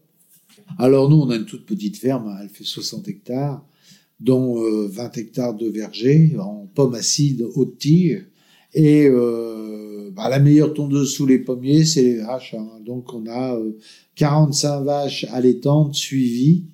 Alors 0.78 1.08
nous, 1.08 1.16
on 1.16 1.30
a 1.30 1.36
une 1.36 1.46
toute 1.46 1.66
petite 1.66 1.96
ferme, 1.96 2.28
hein, 2.28 2.38
elle 2.42 2.48
fait 2.48 2.64
60 2.64 3.08
hectares, 3.08 3.64
dont 4.20 4.62
euh, 4.62 4.86
20 4.88 5.18
hectares 5.18 5.54
de 5.54 5.68
verger 5.68 6.36
en 6.38 6.66
pommes 6.74 6.94
acides 6.94 7.46
haute 7.54 7.78
tige. 7.78 8.26
Et 8.74 9.06
euh, 9.08 10.10
bah, 10.14 10.28
la 10.28 10.38
meilleure 10.38 10.74
tondeuse 10.74 11.12
sous 11.12 11.26
les 11.26 11.38
pommiers, 11.38 11.84
c'est 11.84 12.02
les 12.02 12.16
vaches. 12.18 12.54
hein. 12.54 12.68
Donc 12.84 13.12
on 13.14 13.26
a 13.26 13.56
euh, 13.56 13.78
45 14.16 14.80
vaches 14.82 15.26
allaitantes 15.32 15.94
suivies. 15.94 16.64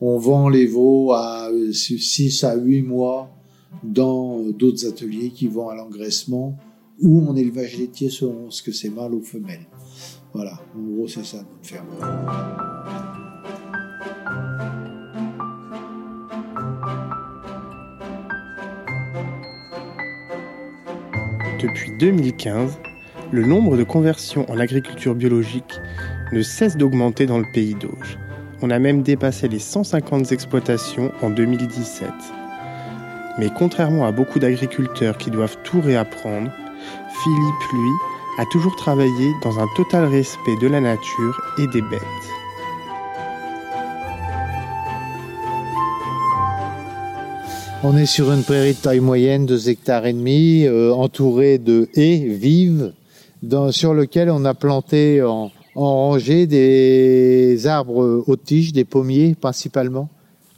On 0.00 0.18
vend 0.18 0.48
les 0.48 0.66
veaux 0.66 1.12
à 1.12 1.50
6 1.72 2.44
à 2.44 2.56
8 2.56 2.82
mois 2.82 3.30
dans 3.82 4.40
euh, 4.40 4.52
d'autres 4.52 4.86
ateliers 4.86 5.30
qui 5.30 5.48
vont 5.48 5.68
à 5.68 5.74
l'engraissement 5.74 6.56
ou 7.00 7.26
en 7.26 7.36
élevage 7.36 7.78
laitier 7.78 8.10
selon 8.10 8.50
ce 8.50 8.62
que 8.62 8.72
c'est 8.72 8.90
mâle 8.90 9.14
ou 9.14 9.22
femelle. 9.22 9.66
Voilà, 10.34 10.60
en 10.76 10.82
gros 10.82 11.08
c'est 11.08 11.24
ça 11.24 11.38
notre 11.38 11.66
ferme. 11.66 11.86
Depuis 21.60 21.90
2015, 21.90 22.78
le 23.32 23.44
nombre 23.44 23.76
de 23.76 23.82
conversions 23.82 24.48
en 24.48 24.60
agriculture 24.60 25.16
biologique 25.16 25.80
ne 26.30 26.40
cesse 26.40 26.76
d'augmenter 26.76 27.26
dans 27.26 27.38
le 27.38 27.46
pays 27.52 27.74
d'Auge. 27.74 28.16
On 28.62 28.70
a 28.70 28.78
même 28.78 29.02
dépassé 29.02 29.48
les 29.48 29.58
150 29.58 30.30
exploitations 30.30 31.10
en 31.20 31.30
2017. 31.30 32.08
Mais 33.38 33.48
contrairement 33.56 34.06
à 34.06 34.12
beaucoup 34.12 34.38
d'agriculteurs 34.38 35.18
qui 35.18 35.32
doivent 35.32 35.58
tout 35.64 35.80
réapprendre, 35.80 36.52
Philippe, 37.24 37.72
lui, 37.72 37.90
a 38.38 38.44
toujours 38.52 38.76
travaillé 38.76 39.32
dans 39.42 39.58
un 39.58 39.66
total 39.74 40.04
respect 40.04 40.56
de 40.60 40.68
la 40.68 40.80
nature 40.80 41.40
et 41.58 41.66
des 41.66 41.82
bêtes. 41.82 42.02
On 47.84 47.96
est 47.96 48.06
sur 48.06 48.32
une 48.32 48.42
prairie 48.42 48.74
de 48.74 48.78
taille 48.78 48.98
moyenne, 48.98 49.46
2 49.46 49.68
hectares 49.68 50.04
et 50.06 50.12
demi, 50.12 50.64
euh, 50.66 50.92
entourée 50.92 51.58
de 51.58 51.88
haies 51.94 52.26
vives, 52.26 52.92
sur 53.70 53.94
lequel 53.94 54.30
on 54.30 54.44
a 54.44 54.52
planté 54.52 55.22
en, 55.22 55.52
en 55.76 55.94
rangée 55.94 56.48
des 56.48 57.68
arbres 57.68 58.24
haute 58.26 58.42
tige, 58.42 58.72
des 58.72 58.84
pommiers 58.84 59.36
principalement. 59.40 60.08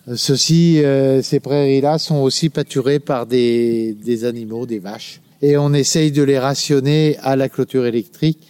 Euh, 0.08 0.16
Ceux-ci, 0.16 0.82
euh, 0.82 1.20
ces 1.20 1.40
prairies-là 1.40 1.98
sont 1.98 2.16
aussi 2.16 2.48
pâturées 2.48 3.00
par 3.00 3.26
des, 3.26 3.92
des 4.02 4.24
animaux, 4.24 4.64
des 4.64 4.78
vaches. 4.78 5.20
Et 5.42 5.58
on 5.58 5.74
essaye 5.74 6.12
de 6.12 6.22
les 6.22 6.38
rationner 6.38 7.18
à 7.20 7.36
la 7.36 7.50
clôture 7.50 7.84
électrique 7.84 8.48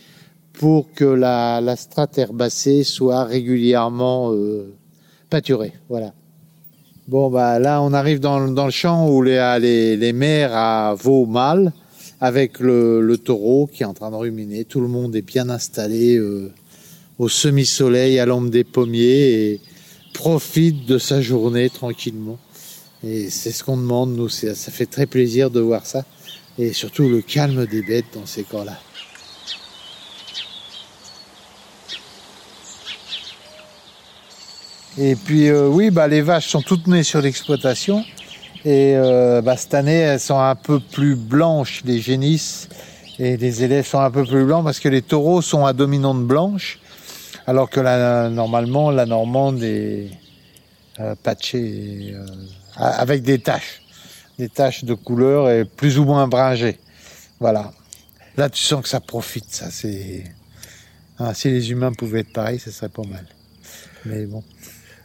pour 0.52 0.92
que 0.94 1.04
la, 1.04 1.60
la 1.60 1.74
strate 1.74 2.18
herbacée 2.18 2.84
soit 2.84 3.24
régulièrement 3.24 4.32
pâturée. 5.28 5.72
Voilà. 5.88 6.12
Bon, 7.10 7.28
bah 7.28 7.58
là, 7.58 7.82
on 7.82 7.92
arrive 7.92 8.20
dans, 8.20 8.46
dans 8.52 8.66
le 8.66 8.70
champ 8.70 9.08
où 9.08 9.20
les, 9.20 9.58
les, 9.60 9.96
les 9.96 10.12
mères 10.12 10.54
à 10.54 10.94
veaux 10.94 11.26
mâles 11.26 11.72
avec 12.20 12.60
le, 12.60 13.16
taureau 13.16 13.66
qui 13.66 13.82
est 13.82 13.86
en 13.86 13.94
train 13.94 14.12
de 14.12 14.14
ruminer. 14.14 14.64
Tout 14.64 14.80
le 14.80 14.86
monde 14.86 15.16
est 15.16 15.22
bien 15.22 15.48
installé 15.48 16.14
euh, 16.18 16.52
au 17.18 17.28
semi-soleil, 17.28 18.20
à 18.20 18.26
l'ombre 18.26 18.48
des 18.48 18.62
pommiers 18.62 19.32
et 19.32 19.60
profite 20.14 20.86
de 20.86 20.98
sa 20.98 21.20
journée 21.20 21.68
tranquillement. 21.68 22.38
Et 23.02 23.28
c'est 23.28 23.50
ce 23.50 23.64
qu'on 23.64 23.76
demande, 23.76 24.14
nous. 24.14 24.28
Ça 24.28 24.54
fait 24.54 24.86
très 24.86 25.06
plaisir 25.06 25.50
de 25.50 25.58
voir 25.58 25.86
ça. 25.86 26.04
Et 26.60 26.72
surtout 26.72 27.08
le 27.08 27.22
calme 27.22 27.66
des 27.66 27.82
bêtes 27.82 28.14
dans 28.14 28.26
ces 28.26 28.44
camps-là. 28.44 28.78
Et 35.02 35.16
puis 35.16 35.48
euh, 35.48 35.66
oui, 35.66 35.90
bah, 35.90 36.08
les 36.08 36.20
vaches 36.20 36.48
sont 36.48 36.60
toutes 36.60 36.86
nées 36.86 37.02
sur 37.02 37.22
l'exploitation. 37.22 38.04
Et 38.66 38.92
euh, 38.94 39.40
bah, 39.40 39.56
cette 39.56 39.72
année, 39.72 40.00
elles 40.00 40.20
sont 40.20 40.38
un 40.38 40.54
peu 40.54 40.78
plus 40.78 41.16
blanches, 41.16 41.80
les 41.86 42.00
génisses. 42.00 42.68
Et 43.18 43.38
les 43.38 43.64
élèves 43.64 43.86
sont 43.86 44.00
un 44.00 44.10
peu 44.10 44.24
plus 44.24 44.44
blancs 44.44 44.62
parce 44.62 44.78
que 44.78 44.90
les 44.90 45.00
taureaux 45.00 45.40
sont 45.40 45.64
à 45.64 45.72
dominante 45.72 46.26
blanche. 46.26 46.80
Alors 47.46 47.70
que 47.70 47.80
la, 47.80 48.28
normalement, 48.28 48.90
la 48.90 49.06
normande 49.06 49.62
est 49.62 50.10
euh, 51.00 51.14
patchée 51.22 52.12
euh, 52.14 52.26
avec 52.76 53.22
des 53.22 53.38
taches. 53.38 53.80
Des 54.38 54.50
taches 54.50 54.84
de 54.84 54.92
couleur 54.92 55.48
et 55.48 55.64
plus 55.64 55.98
ou 55.98 56.04
moins 56.04 56.28
bringées. 56.28 56.78
Voilà. 57.38 57.72
Là, 58.36 58.50
tu 58.50 58.62
sens 58.62 58.82
que 58.82 58.88
ça 58.88 59.00
profite, 59.00 59.50
ça. 59.50 59.70
C'est... 59.70 60.24
Ah, 61.18 61.32
si 61.32 61.48
les 61.48 61.70
humains 61.70 61.92
pouvaient 61.92 62.20
être 62.20 62.34
pareils, 62.34 62.58
ce 62.58 62.70
serait 62.70 62.90
pas 62.90 63.04
mal. 63.04 63.24
Mais 64.04 64.26
bon. 64.26 64.44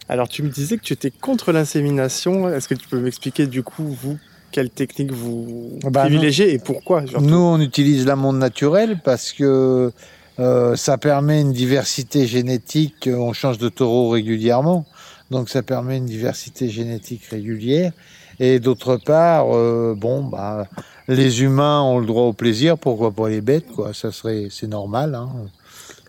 Alors 0.07 0.27
tu 0.29 0.43
me 0.43 0.49
disais 0.49 0.77
que 0.77 0.83
tu 0.83 0.93
étais 0.93 1.11
contre 1.11 1.51
l'insémination. 1.51 2.49
Est-ce 2.49 2.67
que 2.67 2.75
tu 2.75 2.87
peux 2.87 2.99
m'expliquer 2.99 3.47
du 3.47 3.63
coup, 3.63 3.83
vous, 3.83 4.17
quelle 4.51 4.69
technique 4.69 5.11
vous 5.11 5.79
Bah, 5.83 6.01
privilégiez 6.01 6.53
et 6.53 6.59
pourquoi 6.59 7.05
surtout? 7.07 7.25
Nous, 7.25 7.37
on 7.37 7.59
utilise 7.59 8.05
l'amande 8.05 8.37
naturelle 8.37 8.99
parce 9.03 9.33
que 9.33 9.91
euh, 10.39 10.75
ça 10.75 10.97
permet 10.97 11.41
une 11.41 11.53
diversité 11.53 12.27
génétique. 12.27 13.09
On 13.11 13.33
change 13.33 13.57
de 13.57 13.69
taureau 13.69 14.09
régulièrement, 14.09 14.85
donc 15.31 15.49
ça 15.49 15.63
permet 15.63 15.97
une 15.97 16.05
diversité 16.05 16.69
génétique 16.69 17.25
régulière. 17.25 17.91
Et 18.39 18.59
d'autre 18.59 18.97
part, 18.97 19.55
euh, 19.55 19.95
bon, 19.97 20.23
bah, 20.23 20.67
les 21.07 21.41
humains 21.41 21.81
ont 21.81 21.99
le 21.99 22.05
droit 22.05 22.23
au 22.23 22.33
plaisir, 22.33 22.77
pourquoi 22.77 23.11
pas 23.11 23.29
les 23.29 23.41
bêtes, 23.41 23.67
quoi? 23.73 23.93
Ça 23.93 24.11
serait, 24.11 24.47
c'est 24.51 24.67
normal. 24.67 25.15
Hein. 25.15 25.29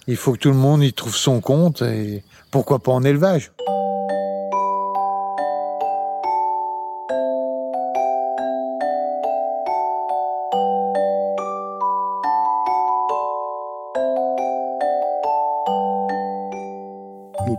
Il 0.09 0.17
faut 0.17 0.33
que 0.33 0.39
tout 0.39 0.51
le 0.51 0.57
monde 0.57 0.83
y 0.83 0.93
trouve 0.93 1.17
son 1.17 1.41
compte 1.41 1.83
et 1.83 2.23
pourquoi 2.51 2.81
pas 2.81 2.93
en 2.93 3.03
élevage? 3.03 3.53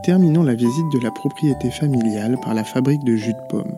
Terminons 0.08 0.44
la 0.44 0.56
visite 0.56 0.90
de 0.94 1.00
la 1.00 1.12
propriété 1.12 1.70
familiale 1.70 2.38
par 2.42 2.54
la 2.54 2.64
fabrique 2.64 3.04
de 3.04 3.18
jus 3.18 3.34
de 3.34 3.48
pomme. 3.50 3.78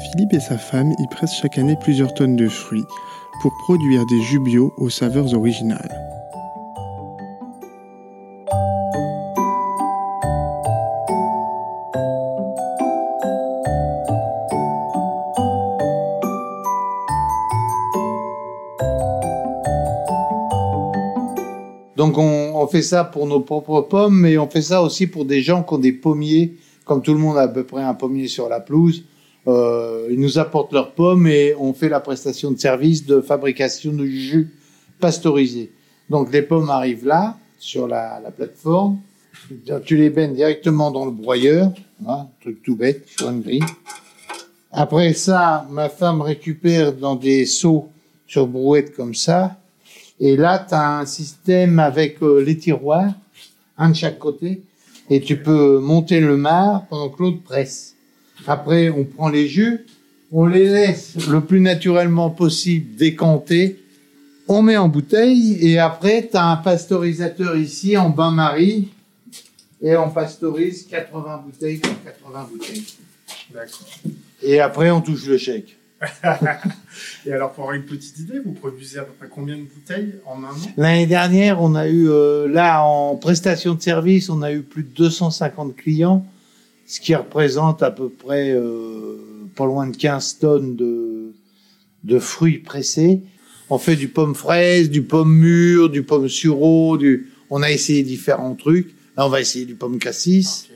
Philippe 0.00 0.32
et 0.32 0.40
sa 0.40 0.56
femme 0.56 0.94
y 0.98 1.06
pressent 1.08 1.42
chaque 1.42 1.58
année 1.58 1.76
plusieurs 1.78 2.14
tonnes 2.14 2.36
de 2.36 2.48
fruits 2.48 2.86
pour 3.42 3.52
produire 3.64 4.06
des 4.06 4.22
jus 4.22 4.40
bio 4.40 4.72
aux 4.78 4.88
saveurs 4.88 5.34
originales. 5.34 6.13
On, 22.64 22.68
fait 22.68 22.82
ça 22.82 23.04
pour 23.04 23.26
nos 23.26 23.40
propres 23.40 23.82
pommes, 23.82 24.20
mais 24.20 24.38
on 24.38 24.48
fait 24.48 24.62
ça 24.62 24.82
aussi 24.82 25.06
pour 25.06 25.24
des 25.24 25.42
gens 25.42 25.62
qui 25.62 25.74
ont 25.74 25.78
des 25.78 25.92
pommiers, 25.92 26.56
comme 26.84 27.02
tout 27.02 27.12
le 27.12 27.18
monde 27.18 27.38
a 27.38 27.42
à 27.42 27.48
peu 27.48 27.64
près 27.64 27.82
un 27.82 27.94
pommier 27.94 28.28
sur 28.28 28.48
la 28.48 28.60
pelouse. 28.60 29.04
Euh, 29.46 30.08
ils 30.10 30.18
nous 30.18 30.38
apportent 30.38 30.72
leurs 30.72 30.92
pommes 30.92 31.26
et 31.26 31.54
on 31.58 31.74
fait 31.74 31.88
la 31.88 32.00
prestation 32.00 32.50
de 32.50 32.58
service 32.58 33.04
de 33.04 33.20
fabrication 33.20 33.92
de 33.92 34.06
jus 34.06 34.50
pasteurisé. 35.00 35.72
Donc 36.08 36.32
les 36.32 36.42
pommes 36.42 36.70
arrivent 36.70 37.06
là, 37.06 37.36
sur 37.58 37.86
la, 37.86 38.20
la 38.22 38.30
plateforme. 38.30 38.98
Tu 39.84 39.96
les 39.96 40.10
baignes 40.10 40.34
directement 40.34 40.90
dans 40.90 41.04
le 41.04 41.10
broyeur, 41.10 41.72
hein, 42.06 42.28
truc 42.40 42.62
tout 42.62 42.76
bête, 42.76 43.06
sur 43.06 43.30
une 43.30 43.40
grille. 43.40 43.64
Après 44.72 45.12
ça, 45.12 45.66
ma 45.70 45.88
femme 45.88 46.20
récupère 46.20 46.92
dans 46.92 47.14
des 47.14 47.46
seaux 47.46 47.88
sur 48.26 48.46
brouette 48.46 48.94
comme 48.94 49.14
ça. 49.14 49.56
Et 50.26 50.38
là, 50.38 50.64
tu 50.66 50.72
as 50.72 51.00
un 51.00 51.04
système 51.04 51.78
avec 51.78 52.22
euh, 52.22 52.42
les 52.42 52.56
tiroirs, 52.56 53.12
un 53.76 53.90
de 53.90 53.94
chaque 53.94 54.18
côté, 54.18 54.62
et 55.10 55.20
tu 55.20 55.36
peux 55.36 55.80
monter 55.80 56.18
le 56.18 56.38
marc 56.38 56.88
pendant 56.88 57.10
que 57.10 57.22
l'autre 57.22 57.42
presse. 57.42 57.94
Après, 58.46 58.88
on 58.88 59.04
prend 59.04 59.28
les 59.28 59.46
jus, 59.46 59.84
on 60.32 60.46
les 60.46 60.64
laisse 60.64 61.28
le 61.28 61.42
plus 61.42 61.60
naturellement 61.60 62.30
possible 62.30 62.96
décanter, 62.96 63.84
on 64.48 64.62
met 64.62 64.78
en 64.78 64.88
bouteille, 64.88 65.58
et 65.60 65.78
après, 65.78 66.26
tu 66.30 66.38
as 66.38 66.46
un 66.46 66.56
pasteurisateur 66.56 67.54
ici 67.58 67.94
en 67.98 68.08
bain-marie, 68.08 68.88
et 69.82 69.94
on 69.94 70.08
pasteurise 70.08 70.86
80 70.86 71.44
bouteilles 71.44 71.76
pour 71.76 72.02
80 72.02 72.48
bouteilles. 72.50 72.84
D'accord. 73.52 73.88
Et 74.42 74.58
après, 74.58 74.90
on 74.90 75.02
touche 75.02 75.26
le 75.26 75.36
chèque. 75.36 75.76
Et 77.26 77.32
alors, 77.32 77.52
pour 77.52 77.64
avoir 77.64 77.76
une 77.76 77.84
petite 77.84 78.18
idée, 78.18 78.38
vous 78.44 78.52
produisez 78.52 78.98
à 78.98 79.02
peu 79.02 79.12
près 79.12 79.28
combien 79.28 79.56
de 79.56 79.62
bouteilles 79.62 80.14
en 80.26 80.42
un 80.42 80.48
an? 80.48 80.72
L'année 80.76 81.06
dernière, 81.06 81.62
on 81.62 81.74
a 81.74 81.88
eu, 81.88 82.08
euh, 82.08 82.46
là, 82.48 82.82
en 82.82 83.16
prestation 83.16 83.74
de 83.74 83.80
service, 83.80 84.28
on 84.28 84.42
a 84.42 84.52
eu 84.52 84.62
plus 84.62 84.82
de 84.82 84.90
250 84.90 85.76
clients 85.76 86.26
ce 86.86 87.00
qui 87.00 87.14
représente 87.14 87.82
à 87.82 87.90
peu 87.90 88.08
près 88.08 88.50
euh, 88.50 89.16
pas 89.56 89.66
loin 89.66 89.86
de 89.86 89.96
15 89.96 90.38
tonnes 90.38 90.76
de, 90.76 91.32
de 92.04 92.18
fruits 92.18 92.58
pressés. 92.58 93.22
On 93.70 93.78
fait 93.78 93.96
du 93.96 94.08
pomme 94.08 94.34
fraise, 94.34 94.90
du 94.90 95.02
pomme 95.02 95.34
mûr, 95.34 95.88
du 95.88 96.02
pomme 96.02 96.28
sureau, 96.28 96.98
du... 96.98 97.30
on 97.50 97.62
a 97.62 97.70
essayé 97.70 98.02
différents 98.02 98.54
trucs. 98.54 98.94
Là, 99.16 99.26
on 99.26 99.30
va 99.30 99.40
essayer 99.40 99.64
du 99.64 99.74
pomme 99.74 99.98
cassis. 99.98 100.68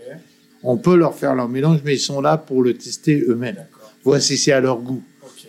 On 0.63 0.77
peut 0.77 0.97
leur 0.97 1.15
faire 1.15 1.35
leur 1.35 1.49
mélange, 1.49 1.81
mais 1.85 1.95
ils 1.95 2.01
sont 2.01 2.21
là 2.21 2.37
pour 2.37 2.63
le 2.63 2.75
tester 2.75 3.25
eux-mêmes. 3.29 3.65
Voir 4.05 4.21
si 4.21 4.37
c'est 4.39 4.53
à 4.53 4.61
leur 4.61 4.79
goût. 4.81 5.03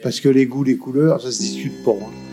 Parce 0.03 0.19
que 0.19 0.29
les 0.29 0.45
goûts, 0.45 0.63
les 0.63 0.77
couleurs, 0.77 1.21
ça 1.21 1.31
se 1.31 1.39
discute 1.39 1.83
pas. 1.83 1.91
hein. 1.91 2.28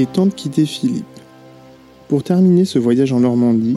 Il 0.00 0.06
de 0.06 0.30
quitter 0.30 0.64
Philippe. 0.64 1.04
Pour 2.08 2.22
terminer 2.22 2.64
ce 2.64 2.78
voyage 2.78 3.12
en 3.12 3.20
Normandie, 3.20 3.76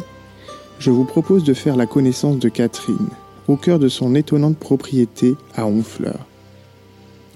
je 0.80 0.90
vous 0.90 1.04
propose 1.04 1.44
de 1.44 1.54
faire 1.54 1.76
la 1.76 1.86
connaissance 1.86 2.40
de 2.40 2.48
Catherine, 2.48 3.10
au 3.50 3.58
cœur 3.58 3.78
de 3.78 3.90
son 3.90 4.16
étonnante 4.16 4.56
propriété 4.58 5.36
à 5.54 5.66
Honfleur. 5.66 6.26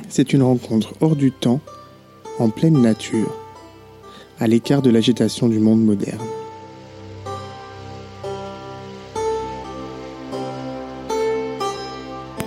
C'est 0.07 0.31
une 0.31 0.41
rencontre 0.41 0.93
hors 1.01 1.17
du 1.17 1.33
temps, 1.33 1.59
en 2.39 2.49
pleine 2.49 2.81
nature, 2.81 3.35
à 4.39 4.47
l'écart 4.47 4.81
de 4.81 4.89
l'agitation 4.89 5.49
du 5.49 5.59
monde 5.59 5.83
moderne. 5.83 6.25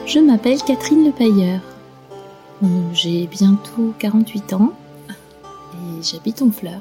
Je 0.07 0.21
m'appelle 0.21 0.63
Catherine 0.63 1.05
Lepailleur. 1.05 1.61
J'ai 2.95 3.27
bientôt 3.27 3.93
48 3.99 4.55
ans 4.55 4.73
j'habite 6.03 6.43
Honfleur. 6.43 6.81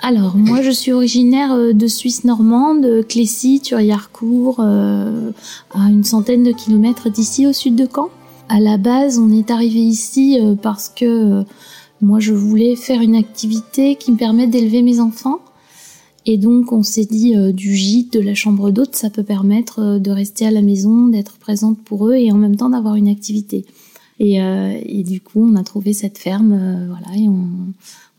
Alors, 0.00 0.36
moi, 0.36 0.62
je 0.62 0.70
suis 0.70 0.92
originaire 0.92 1.52
euh, 1.52 1.72
de 1.72 1.86
Suisse 1.88 2.24
normande, 2.24 2.82
de 2.82 3.02
Clécy, 3.02 3.60
Turiarcourt, 3.60 4.58
euh, 4.60 5.32
à 5.74 5.88
une 5.90 6.04
centaine 6.04 6.44
de 6.44 6.52
kilomètres 6.52 7.10
d'ici, 7.10 7.46
au 7.46 7.52
sud 7.52 7.74
de 7.74 7.88
Caen. 7.92 8.08
À 8.48 8.60
la 8.60 8.78
base, 8.78 9.18
on 9.18 9.32
est 9.32 9.50
arrivé 9.50 9.80
ici 9.80 10.38
euh, 10.40 10.54
parce 10.54 10.88
que 10.88 11.40
euh, 11.40 11.42
moi, 12.00 12.20
je 12.20 12.32
voulais 12.32 12.76
faire 12.76 13.00
une 13.00 13.16
activité 13.16 13.96
qui 13.96 14.12
me 14.12 14.16
permette 14.16 14.50
d'élever 14.50 14.82
mes 14.82 15.00
enfants. 15.00 15.40
Et 16.26 16.36
donc, 16.36 16.72
on 16.72 16.82
s'est 16.82 17.06
dit 17.06 17.34
euh, 17.34 17.52
du 17.52 17.74
gîte, 17.74 18.12
de 18.12 18.20
la 18.20 18.34
chambre 18.34 18.70
d'hôte, 18.70 18.94
ça 18.94 19.10
peut 19.10 19.22
permettre 19.22 19.80
euh, 19.80 19.98
de 19.98 20.10
rester 20.10 20.46
à 20.46 20.50
la 20.50 20.62
maison, 20.62 21.08
d'être 21.08 21.38
présente 21.38 21.78
pour 21.78 22.08
eux 22.08 22.14
et 22.14 22.30
en 22.30 22.36
même 22.36 22.56
temps 22.56 22.68
d'avoir 22.68 22.94
une 22.96 23.08
activité. 23.08 23.64
Et, 24.20 24.42
euh, 24.42 24.78
et 24.84 25.04
du 25.04 25.20
coup, 25.20 25.48
on 25.50 25.56
a 25.56 25.62
trouvé 25.62 25.92
cette 25.92 26.18
ferme, 26.18 26.52
euh, 26.52 26.86
voilà, 26.88 27.16
et 27.16 27.28
on, 27.28 27.48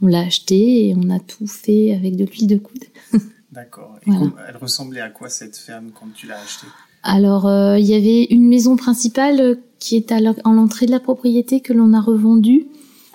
on 0.01 0.07
l'a 0.07 0.21
achetée 0.21 0.87
et 0.89 0.95
on 0.95 1.09
a 1.09 1.19
tout 1.19 1.47
fait 1.47 1.93
avec 1.93 2.15
de 2.15 2.25
l'huile 2.25 2.47
de 2.47 2.57
coude. 2.57 2.83
D'accord. 3.51 3.95
Et 4.07 4.11
Voilà. 4.11 4.31
elle 4.49 4.57
ressemblait 4.57 5.01
à 5.01 5.09
quoi 5.09 5.29
cette 5.29 5.57
ferme 5.57 5.89
quand 5.93 6.07
tu 6.15 6.27
l'as 6.27 6.39
achetée? 6.39 6.67
Alors, 7.03 7.47
euh, 7.47 7.79
il 7.79 7.85
y 7.85 7.93
avait 7.95 8.23
une 8.25 8.47
maison 8.47 8.75
principale 8.75 9.39
euh, 9.39 9.55
qui 9.79 9.95
est 9.95 10.11
à 10.11 10.19
l'en- 10.19 10.35
en 10.43 10.53
l'entrée 10.53 10.85
de 10.85 10.91
la 10.91 10.99
propriété 10.99 11.59
que 11.61 11.73
l'on 11.73 11.93
a 11.93 12.01
revendue. 12.01 12.67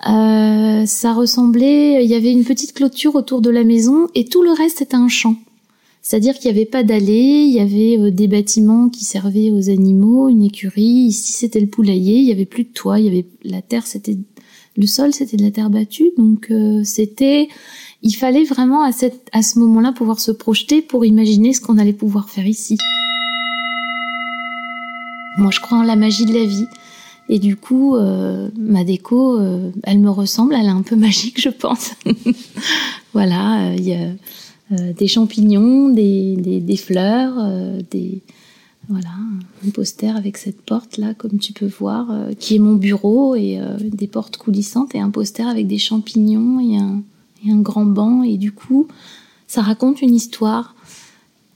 Euh, 0.08 0.84
ça 0.86 1.12
ressemblait, 1.14 2.04
il 2.04 2.10
y 2.10 2.14
avait 2.14 2.32
une 2.32 2.44
petite 2.44 2.72
clôture 2.74 3.14
autour 3.14 3.40
de 3.40 3.50
la 3.50 3.64
maison 3.64 4.08
et 4.14 4.24
tout 4.26 4.42
le 4.42 4.50
reste 4.52 4.82
était 4.82 4.96
un 4.96 5.08
champ. 5.08 5.36
C'est-à-dire 6.02 6.34
qu'il 6.38 6.50
n'y 6.52 6.58
avait 6.58 6.66
pas 6.66 6.82
d'allée, 6.82 7.46
il 7.48 7.52
y 7.54 7.60
avait 7.60 7.96
euh, 7.98 8.10
des 8.10 8.28
bâtiments 8.28 8.90
qui 8.90 9.04
servaient 9.06 9.50
aux 9.50 9.70
animaux, 9.70 10.28
une 10.28 10.42
écurie. 10.42 10.82
Ici, 11.06 11.32
c'était 11.32 11.60
le 11.60 11.66
poulailler. 11.66 12.18
Il 12.18 12.24
y 12.24 12.32
avait 12.32 12.44
plus 12.44 12.64
de 12.64 12.68
toit. 12.68 12.98
Il 13.00 13.06
y 13.06 13.08
avait 13.08 13.26
la 13.44 13.62
terre, 13.62 13.86
c'était 13.86 14.18
le 14.76 14.86
sol, 14.86 15.12
c'était 15.12 15.36
de 15.36 15.42
la 15.42 15.50
terre 15.50 15.70
battue. 15.70 16.10
Donc, 16.18 16.48
euh, 16.50 16.82
c'était, 16.84 17.48
il 18.02 18.12
fallait 18.12 18.44
vraiment 18.44 18.82
à 18.82 18.92
cette, 18.92 19.28
à 19.32 19.42
ce 19.42 19.58
moment-là 19.60 19.92
pouvoir 19.92 20.20
se 20.20 20.30
projeter 20.30 20.82
pour 20.82 21.04
imaginer 21.04 21.52
ce 21.52 21.60
qu'on 21.60 21.78
allait 21.78 21.92
pouvoir 21.92 22.28
faire 22.30 22.46
ici. 22.46 22.76
Moi, 25.38 25.50
je 25.50 25.60
crois 25.60 25.78
en 25.78 25.82
la 25.82 25.96
magie 25.96 26.26
de 26.26 26.34
la 26.34 26.44
vie. 26.44 26.66
Et 27.28 27.38
du 27.38 27.56
coup, 27.56 27.96
euh, 27.96 28.48
ma 28.56 28.84
déco, 28.84 29.38
euh, 29.38 29.70
elle 29.84 29.98
me 29.98 30.10
ressemble, 30.10 30.54
elle 30.54 30.66
est 30.66 30.68
un 30.68 30.82
peu 30.82 30.96
magique, 30.96 31.40
je 31.40 31.48
pense. 31.48 31.92
voilà, 33.12 33.68
euh, 33.68 33.74
il 33.76 33.88
y 33.88 33.94
a 33.94 34.08
des 34.70 35.06
champignons, 35.06 35.90
des, 35.90 36.36
des, 36.36 36.76
fleurs, 36.76 37.34
des 37.90 38.22
voilà, 38.88 39.08
un 39.66 39.70
poster 39.70 40.14
avec 40.16 40.36
cette 40.36 40.60
porte 40.62 40.98
là, 40.98 41.14
comme 41.14 41.38
tu 41.38 41.52
peux 41.52 41.66
voir, 41.66 42.10
euh, 42.10 42.32
qui 42.38 42.56
est 42.56 42.58
mon 42.58 42.74
bureau 42.74 43.34
et 43.34 43.58
euh, 43.58 43.76
des 43.80 44.06
portes 44.06 44.36
coulissantes 44.36 44.94
et 44.94 45.00
un 45.00 45.10
poster 45.10 45.46
avec 45.48 45.66
des 45.66 45.78
champignons 45.78 46.60
et 46.60 46.76
un, 46.76 47.02
et 47.46 47.50
un 47.50 47.60
grand 47.60 47.86
banc. 47.86 48.22
Et 48.22 48.36
du 48.36 48.52
coup, 48.52 48.88
ça 49.46 49.62
raconte 49.62 50.02
une 50.02 50.14
histoire. 50.14 50.74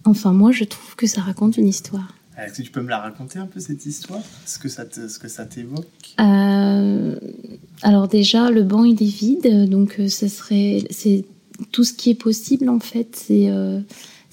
Enfin, 0.05 0.33
moi, 0.33 0.53
je 0.53 0.65
trouve 0.65 0.97
que 0.97 1.07
ça 1.07 1.21
raconte 1.21 1.57
une 1.59 1.69
histoire. 1.69 2.15
Est-ce 2.39 2.59
que 2.59 2.63
tu 2.63 2.71
peux 2.71 2.83
me 2.83 2.89
la 2.89 2.99
raconter 3.01 3.41
un 3.41 3.47
peu 3.47 3.59
cette 3.59 3.85
histoire? 3.85 4.21
Ce 4.47 4.59
que 4.61 4.69
ça 4.69 4.85
te- 4.85 5.09
ce 5.09 5.19
que 5.19 5.27
ça 5.29 5.45
t'évoque? 5.45 5.87
Euh, 6.21 7.19
alors 7.83 8.07
déjà, 8.09 8.51
le 8.51 8.63
banc 8.63 8.85
il 8.85 9.03
est 9.03 9.07
vide, 9.07 9.69
donc 9.69 9.97
euh, 9.99 10.09
ce 10.09 10.29
serait, 10.29 10.85
c'est 10.91 11.25
tout 11.73 11.83
ce 11.83 11.93
qui 11.93 12.11
est 12.11 12.15
possible 12.15 12.69
en 12.69 12.79
fait. 12.79 13.17
C'est 13.17 13.51
euh, 13.51 13.81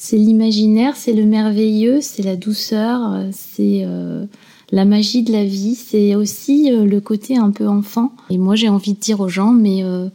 c'est 0.05 0.17
l'imaginaire, 0.17 0.95
c'est 0.95 1.13
le 1.13 1.25
merveilleux, 1.25 1.99
c'est 2.01 2.21
la 2.21 2.35
douceur, 2.35 3.11
euh, 3.11 3.29
c'est 3.31 3.81
euh, 3.85 4.25
la 4.71 4.85
magie 4.85 5.23
de 5.23 5.31
la 5.31 5.43
vie, 5.43 5.73
c'est 5.75 6.13
aussi 6.15 6.71
euh, 6.71 6.85
le 6.85 7.01
côté 7.01 7.37
un 7.37 7.49
peu 7.51 7.67
enfant. 7.67 8.11
Et 8.29 8.37
moi, 8.37 8.55
j'ai 8.55 8.69
envie 8.69 8.93
de 8.93 8.99
dire 8.99 9.19
aux 9.19 9.29
gens, 9.29 9.51
mais 9.51 9.83
euh, 9.83 10.07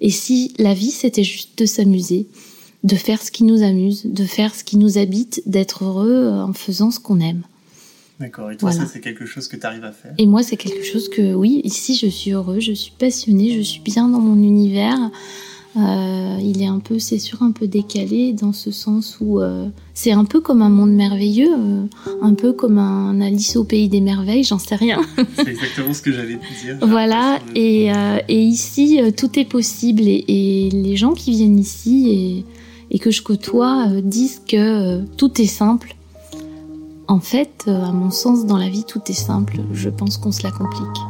et 0.00 0.10
si 0.10 0.54
la 0.58 0.74
vie 0.74 0.90
c'était 0.90 1.22
juste 1.24 1.56
de 1.56 1.66
s'amuser, 1.66 2.26
de 2.82 2.96
faire 2.96 3.22
ce 3.22 3.30
qui 3.30 3.44
nous 3.44 3.62
amuse, 3.62 4.06
de 4.06 4.24
faire 4.24 4.54
ce 4.54 4.64
qui 4.64 4.76
nous 4.76 4.98
habite, 4.98 5.42
d'être 5.46 5.84
heureux 5.84 6.30
en 6.30 6.52
faisant 6.52 6.90
ce 6.90 6.98
qu'on 6.98 7.20
aime. 7.20 7.42
D'accord. 8.20 8.50
Et 8.50 8.56
toi, 8.56 8.70
Voilà. 8.70 8.84
ça, 8.86 8.92
c'est 8.92 9.00
quelque 9.00 9.26
chose 9.26 9.46
que 9.46 9.56
tu 9.56 9.64
arrives 9.64 9.84
à 9.84 9.92
faire? 9.92 10.12
Et 10.18 10.26
moi, 10.26 10.42
c'est 10.42 10.56
quelque 10.56 10.84
chose 10.84 11.08
que, 11.08 11.34
oui, 11.34 11.60
ici, 11.62 11.94
je 11.94 12.08
suis 12.08 12.32
heureux, 12.32 12.58
je 12.58 12.72
suis 12.72 12.92
passionnée, 12.98 13.52
je 13.56 13.60
suis 13.62 13.80
bien 13.80 14.08
dans 14.08 14.18
mon 14.18 14.42
univers. 14.42 14.98
Euh, 15.78 16.38
il 16.42 16.60
est 16.62 16.66
un 16.66 16.78
peu, 16.80 16.98
c'est 16.98 17.18
sûr, 17.18 17.42
un 17.42 17.52
peu 17.52 17.68
décalé 17.68 18.32
dans 18.32 18.52
ce 18.52 18.70
sens 18.70 19.18
où 19.20 19.40
euh, 19.40 19.68
c'est 19.94 20.10
un 20.12 20.24
peu 20.24 20.40
comme 20.40 20.60
un 20.62 20.68
monde 20.70 20.90
merveilleux, 20.92 21.54
euh, 21.56 21.84
un 22.20 22.34
peu 22.34 22.52
comme 22.52 22.78
un 22.78 23.20
Alice 23.20 23.54
au 23.56 23.64
pays 23.64 23.88
des 23.88 24.00
merveilles, 24.00 24.42
j'en 24.44 24.58
sais 24.58 24.74
rien. 24.74 25.00
C'est 25.36 25.48
exactement 25.48 25.94
ce 25.94 26.02
que 26.02 26.10
j'allais 26.12 26.38
dire. 26.64 26.78
voilà, 26.82 27.38
de- 27.54 27.58
et, 27.58 27.92
et 28.28 28.40
ici, 28.42 28.98
tout 29.16 29.38
est 29.38 29.44
possible. 29.44 30.02
Et, 30.02 30.24
et 30.66 30.70
les 30.70 30.96
gens 30.96 31.12
qui 31.12 31.30
viennent 31.30 31.58
ici 31.58 32.44
et, 32.90 32.94
et 32.96 32.98
que 32.98 33.10
je 33.10 33.22
côtoie 33.22 33.86
disent 34.02 34.42
que 34.48 35.04
tout 35.16 35.40
est 35.40 35.46
simple. 35.46 35.94
En 37.06 37.20
fait, 37.20 37.64
à 37.68 37.92
mon 37.92 38.10
sens, 38.10 38.46
dans 38.46 38.58
la 38.58 38.68
vie, 38.68 38.84
tout 38.84 39.00
est 39.08 39.12
simple. 39.14 39.60
Je 39.72 39.88
pense 39.90 40.16
qu'on 40.18 40.32
se 40.32 40.42
la 40.42 40.50
complique. 40.50 41.02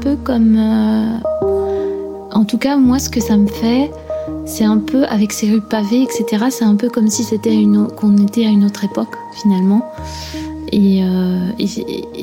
Peu 0.00 0.16
comme... 0.16 0.56
euh, 0.56 1.18
En 2.32 2.44
tout 2.44 2.58
cas, 2.58 2.76
moi, 2.76 2.98
ce 2.98 3.10
que 3.10 3.20
ça 3.20 3.36
me 3.36 3.46
fait, 3.46 3.90
c'est 4.46 4.64
un 4.64 4.78
peu, 4.78 5.04
avec 5.04 5.32
ces 5.32 5.50
rues 5.52 5.60
pavées, 5.60 6.02
etc., 6.02 6.46
c'est 6.50 6.64
un 6.64 6.74
peu 6.76 6.88
comme 6.88 7.08
si 7.08 7.22
c'était 7.22 7.54
une 7.54 7.86
qu'on 7.88 8.16
était 8.16 8.46
à 8.46 8.48
une 8.48 8.64
autre 8.64 8.84
époque, 8.84 9.14
finalement. 9.42 9.84
Et, 10.72 11.02
euh, 11.04 11.50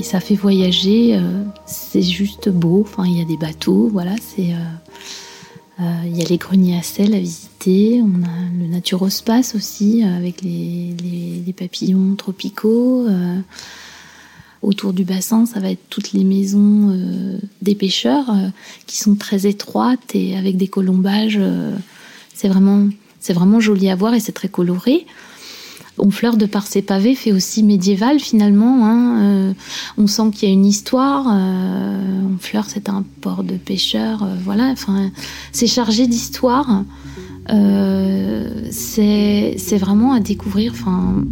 ça 0.01 0.19
fait 0.19 0.35
voyager, 0.35 1.15
euh, 1.15 1.43
c'est 1.65 2.01
juste 2.01 2.49
beau. 2.49 2.81
Enfin, 2.81 3.05
il 3.05 3.17
y 3.17 3.21
a 3.21 3.25
des 3.25 3.37
bateaux, 3.37 3.89
voilà, 3.91 4.15
c'est... 4.19 4.53
Il 5.79 6.17
y 6.17 6.23
a 6.23 6.27
les 6.27 6.37
greniers 6.37 6.75
à 6.75 6.81
sel 6.81 7.13
à 7.13 7.19
visiter, 7.19 8.01
on 8.01 8.23
a 8.23 8.49
le 8.59 8.65
naturospace 8.65 9.53
aussi, 9.53 10.03
avec 10.03 10.41
les 10.41 11.53
papillons 11.55 12.15
tropicaux. 12.15 13.05
Autour 14.61 14.93
du 14.93 15.03
bassin, 15.03 15.45
ça 15.45 15.59
va 15.59 15.69
être 15.71 15.83
toutes 15.89 16.13
les 16.13 16.23
maisons 16.23 16.89
euh, 16.91 17.37
des 17.61 17.75
pêcheurs 17.75 18.29
euh, 18.29 18.49
qui 18.85 18.97
sont 18.97 19.15
très 19.15 19.45
étroites 19.45 20.15
et 20.15 20.37
avec 20.37 20.57
des 20.57 20.67
colombages. 20.67 21.37
euh, 21.39 21.75
c'est 22.33 22.47
vraiment, 22.47 22.87
c'est 23.19 23.33
vraiment 23.33 23.59
joli 23.59 23.89
à 23.89 23.95
voir 23.95 24.13
et 24.13 24.19
c'est 24.19 24.31
très 24.31 24.49
coloré. 24.49 25.05
Honfleur, 25.99 26.37
de 26.37 26.45
par 26.45 26.67
ses 26.67 26.83
pavés, 26.83 27.15
fait 27.15 27.31
aussi 27.31 27.63
médiéval 27.63 28.19
finalement. 28.19 28.85
hein, 28.85 29.55
on 29.97 30.05
sent 30.05 30.29
qu'il 30.31 30.47
y 30.47 30.51
a 30.51 30.53
une 30.53 30.67
histoire. 30.67 31.25
Euh, 31.27 32.21
Honfleur, 32.35 32.65
c'est 32.67 32.87
un 32.89 33.03
port 33.21 33.43
de 33.43 33.55
pêcheurs. 33.55 34.27
voilà, 34.43 34.65
enfin, 34.67 35.09
c'est 35.51 35.65
chargé 35.65 36.05
d'histoire. 36.05 36.83
C'est 38.69 39.77
vraiment 39.79 40.13
à 40.13 40.19
découvrir. 40.19 40.73
Enfin, 40.73 41.23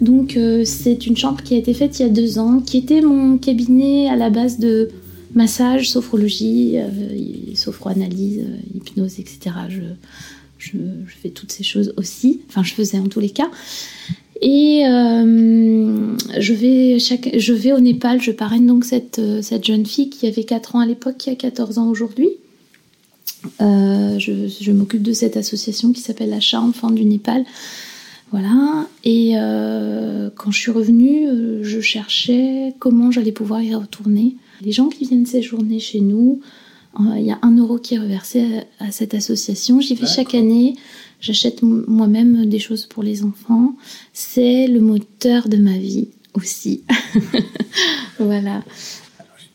Donc 0.00 0.36
euh, 0.36 0.64
c'est 0.64 1.06
une 1.06 1.16
chambre 1.16 1.42
qui 1.42 1.54
a 1.54 1.58
été 1.58 1.74
faite 1.74 1.98
il 1.98 2.02
y 2.02 2.06
a 2.06 2.08
deux 2.08 2.38
ans, 2.38 2.60
qui 2.60 2.78
était 2.78 3.00
mon 3.00 3.38
cabinet 3.38 4.08
à 4.08 4.16
la 4.16 4.30
base 4.30 4.58
de 4.58 4.88
massage, 5.34 5.90
sophrologie, 5.90 6.74
euh, 6.76 6.88
sophroanalyse, 7.54 8.40
euh, 8.40 8.76
hypnose, 8.76 9.20
etc. 9.20 9.56
Je, 9.68 9.82
fais 11.22 11.30
toutes 11.30 11.52
ces 11.52 11.64
choses 11.64 11.94
aussi, 11.96 12.40
enfin 12.48 12.62
je 12.62 12.74
faisais 12.74 12.98
en 12.98 13.08
tous 13.08 13.20
les 13.20 13.30
cas. 13.30 13.50
Et 14.42 14.84
je, 14.84 16.52
vais 16.54 16.98
chaque, 16.98 17.30
je 17.36 17.52
vais 17.52 17.72
au 17.72 17.80
Népal, 17.80 18.22
je 18.22 18.30
parraine 18.30 18.66
donc 18.66 18.86
cette, 18.86 19.20
cette 19.42 19.66
jeune 19.66 19.84
fille 19.84 20.08
qui 20.08 20.26
avait 20.26 20.44
4 20.44 20.76
ans 20.76 20.80
à 20.80 20.86
l'époque, 20.86 21.18
qui 21.18 21.28
a 21.28 21.34
14 21.34 21.76
ans 21.78 21.88
aujourd'hui. 21.88 22.30
Je 23.58 24.48
je 24.48 24.72
m'occupe 24.72 25.02
de 25.02 25.12
cette 25.12 25.36
association 25.36 25.92
qui 25.92 26.00
s'appelle 26.00 26.30
La 26.30 26.40
Charme, 26.40 26.70
Enfants 26.70 26.90
du 26.90 27.04
Népal. 27.04 27.44
Voilà. 28.30 28.86
Et 29.04 29.32
euh, 29.36 30.30
quand 30.36 30.50
je 30.50 30.58
suis 30.58 30.70
revenue, 30.70 31.26
euh, 31.28 31.62
je 31.64 31.80
cherchais 31.80 32.74
comment 32.78 33.10
j'allais 33.10 33.32
pouvoir 33.32 33.62
y 33.62 33.74
retourner. 33.74 34.36
Les 34.62 34.72
gens 34.72 34.88
qui 34.88 35.04
viennent 35.06 35.26
séjourner 35.26 35.78
chez 35.80 36.00
nous, 36.00 36.40
euh, 37.00 37.18
il 37.18 37.24
y 37.24 37.30
a 37.32 37.38
un 37.42 37.56
euro 37.56 37.78
qui 37.78 37.94
est 37.94 37.98
reversé 37.98 38.44
à, 38.78 38.86
à 38.86 38.90
cette 38.92 39.14
association. 39.14 39.80
J'y 39.80 39.94
vais 39.94 40.06
chaque 40.06 40.34
année. 40.34 40.76
J'achète 41.20 41.62
moi-même 41.62 42.46
des 42.46 42.58
choses 42.58 42.86
pour 42.86 43.02
les 43.02 43.24
enfants. 43.24 43.74
C'est 44.12 44.66
le 44.66 44.80
moteur 44.80 45.48
de 45.48 45.56
ma 45.56 45.76
vie 45.76 46.08
aussi. 46.34 46.82
voilà. 48.18 48.62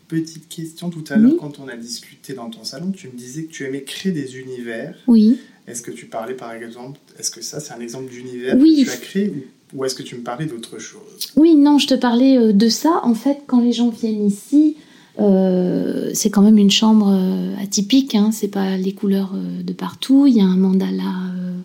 Petite 0.07 0.47
question 0.49 0.89
tout 0.91 1.03
à 1.09 1.15
l'heure, 1.17 1.31
Oui. 1.31 1.37
quand 1.39 1.59
on 1.59 1.67
a 1.67 1.75
discuté 1.75 2.33
dans 2.33 2.49
ton 2.51 2.63
salon, 2.63 2.91
tu 2.91 3.07
me 3.07 3.13
disais 3.17 3.45
que 3.45 3.51
tu 3.51 3.63
aimais 3.65 3.81
créer 3.83 4.11
des 4.11 4.37
univers. 4.37 4.95
Oui. 5.07 5.39
Est-ce 5.67 5.81
que 5.81 5.91
tu 5.91 6.05
parlais 6.05 6.35
par 6.35 6.51
exemple, 6.53 6.99
est-ce 7.19 7.31
que 7.31 7.41
ça 7.41 7.59
c'est 7.59 7.73
un 7.73 7.79
exemple 7.79 8.09
d'univers 8.11 8.55
Oui. 8.57 8.83
que 8.85 8.89
tu 8.89 8.91
as 8.91 8.97
créé 8.97 9.47
ou, 9.73 9.83
est-ce 9.83 9.95
que 9.95 10.03
tu 10.03 10.15
me 10.15 10.21
parlais 10.21 10.45
d'autre 10.45 10.77
chose? 10.79 11.01
Oui, 11.35 11.55
non, 11.55 11.79
je 11.79 11.87
te 11.87 11.95
parlais 11.95 12.37
euh, 12.37 12.53
de 12.53 12.69
ça. 12.69 13.01
En 13.03 13.15
fait, 13.15 13.39
quand 13.47 13.59
les 13.59 13.73
gens 13.73 13.89
viennent 13.89 14.25
ici, 14.25 14.77
euh, 15.19 16.11
c'est 16.13 16.29
quand 16.29 16.43
même 16.43 16.57
une 16.57 16.71
chambre 16.71 17.09
euh, 17.11 17.55
atypique. 17.61 18.15
Hein, 18.15 18.29
c'est 18.31 18.47
pas 18.47 18.77
les 18.77 18.93
couleurs 18.93 19.33
de 19.33 19.73
partout. 19.73 20.27
Il 20.27 20.35
y 20.35 20.39
a 20.41 20.45
un 20.45 20.55
mandala, 20.55 21.03
euh, 21.35 21.57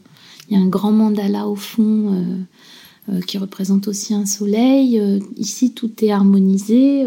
il 0.49 0.57
y 0.57 0.61
a 0.61 0.63
un 0.63 0.67
grand 0.69 0.93
mandala 0.93 1.47
au 1.47 1.57
fond 1.57 2.25
euh, 3.11 3.21
qui 3.21 3.39
représente 3.39 3.87
aussi 3.87 4.15
un 4.15 4.27
soleil. 4.27 5.01
Ici, 5.37 5.73
tout 5.73 5.93
est 6.03 6.11
harmonisé. 6.11 7.05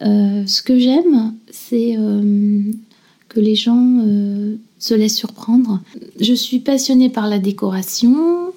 Ce 0.00 0.62
que 0.62 0.78
j'aime, 0.78 1.34
c'est 1.50 1.96
que 3.28 3.40
les 3.40 3.54
gens 3.54 4.00
se 4.84 4.92
laissent 4.92 5.16
surprendre. 5.16 5.80
Je 6.20 6.34
suis 6.34 6.58
passionnée 6.58 7.08
par 7.08 7.26
la 7.26 7.38
décoration. 7.38 8.52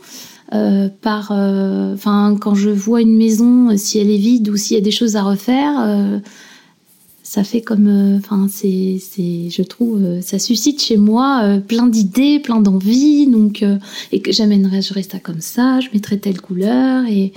Euh, 0.53 0.87
par, 1.01 1.33
euh, 1.33 1.93
enfin, 1.93 2.37
quand 2.39 2.55
je 2.55 2.69
vois 2.69 3.01
une 3.01 3.17
maison, 3.17 3.71
euh, 3.71 3.75
si 3.75 3.99
elle 3.99 4.09
est 4.09 4.17
vide 4.17 4.47
ou 4.47 4.55
s'il 4.55 4.75
y 4.75 4.79
a 4.79 4.83
des 4.83 4.91
choses 4.91 5.17
à 5.17 5.23
refaire, 5.23 6.21
ça 7.23 7.43
fait 7.43 7.61
comme, 7.61 8.15
enfin, 8.17 8.47
c'est, 8.49 8.97
c'est, 9.01 9.49
je 9.49 9.61
trouve, 9.61 10.21
ça 10.21 10.39
suscite 10.39 10.81
chez 10.81 10.95
moi 10.95 11.59
plein 11.67 11.87
d'idées, 11.87 12.39
plein 12.39 12.61
d'envies, 12.61 13.27
donc, 13.27 13.65
et 14.13 14.21
que 14.21 14.31
j'amènerais, 14.31 14.81
je 14.81 14.93
ça 15.01 15.19
comme 15.19 15.41
ça, 15.41 15.81
je 15.81 15.89
mettrais 15.93 16.17
telle 16.17 16.39
couleur, 16.39 17.05
et, 17.07 17.33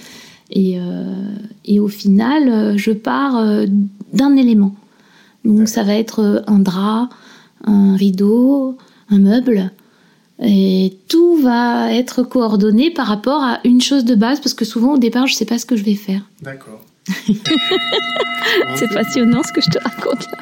et, 0.52 0.78
et 1.64 1.80
au 1.80 1.88
final, 1.88 2.78
je 2.78 2.92
pars 2.92 3.44
d'un 4.12 4.36
élément. 4.36 4.76
Donc, 5.44 5.68
ça 5.68 5.82
va 5.82 5.94
être 5.94 6.44
un 6.46 6.60
drap, 6.60 7.08
un 7.64 7.96
rideau, 7.96 8.76
un 9.10 9.18
meuble, 9.18 9.70
et 10.42 10.96
tout 11.08 11.36
va 11.36 11.92
être 11.92 12.22
coordonné 12.22 12.90
par 12.90 13.06
rapport 13.06 13.42
à 13.42 13.60
une 13.64 13.80
chose 13.80 14.04
de 14.04 14.14
base, 14.14 14.40
parce 14.40 14.54
que 14.54 14.64
souvent 14.64 14.94
au 14.94 14.98
départ, 14.98 15.26
je 15.26 15.34
sais 15.34 15.44
pas 15.44 15.58
ce 15.58 15.66
que 15.66 15.76
je 15.76 15.84
vais 15.84 15.94
faire. 15.94 16.22
D'accord. 16.40 16.80
C'est 18.76 18.92
passionnant 18.92 19.42
ce 19.42 19.52
que 19.52 19.60
je 19.60 19.70
te 19.70 19.78
raconte 19.78 20.26
là. 20.32 20.38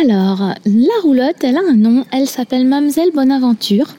Alors, 0.00 0.54
la 0.66 1.02
roulotte, 1.02 1.36
elle 1.42 1.56
a 1.56 1.60
un 1.60 1.76
nom, 1.76 2.04
elle 2.10 2.26
s'appelle 2.26 2.66
Mamselle 2.66 3.12
Bonaventure. 3.12 3.94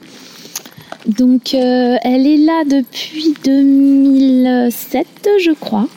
Donc, 1.06 1.54
euh, 1.54 1.96
elle 2.02 2.26
est 2.26 2.36
là 2.36 2.64
depuis 2.64 3.34
2007, 3.44 5.06
je 5.42 5.52
crois. 5.52 5.88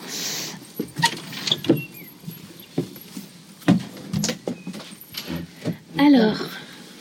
Alors, 6.00 6.38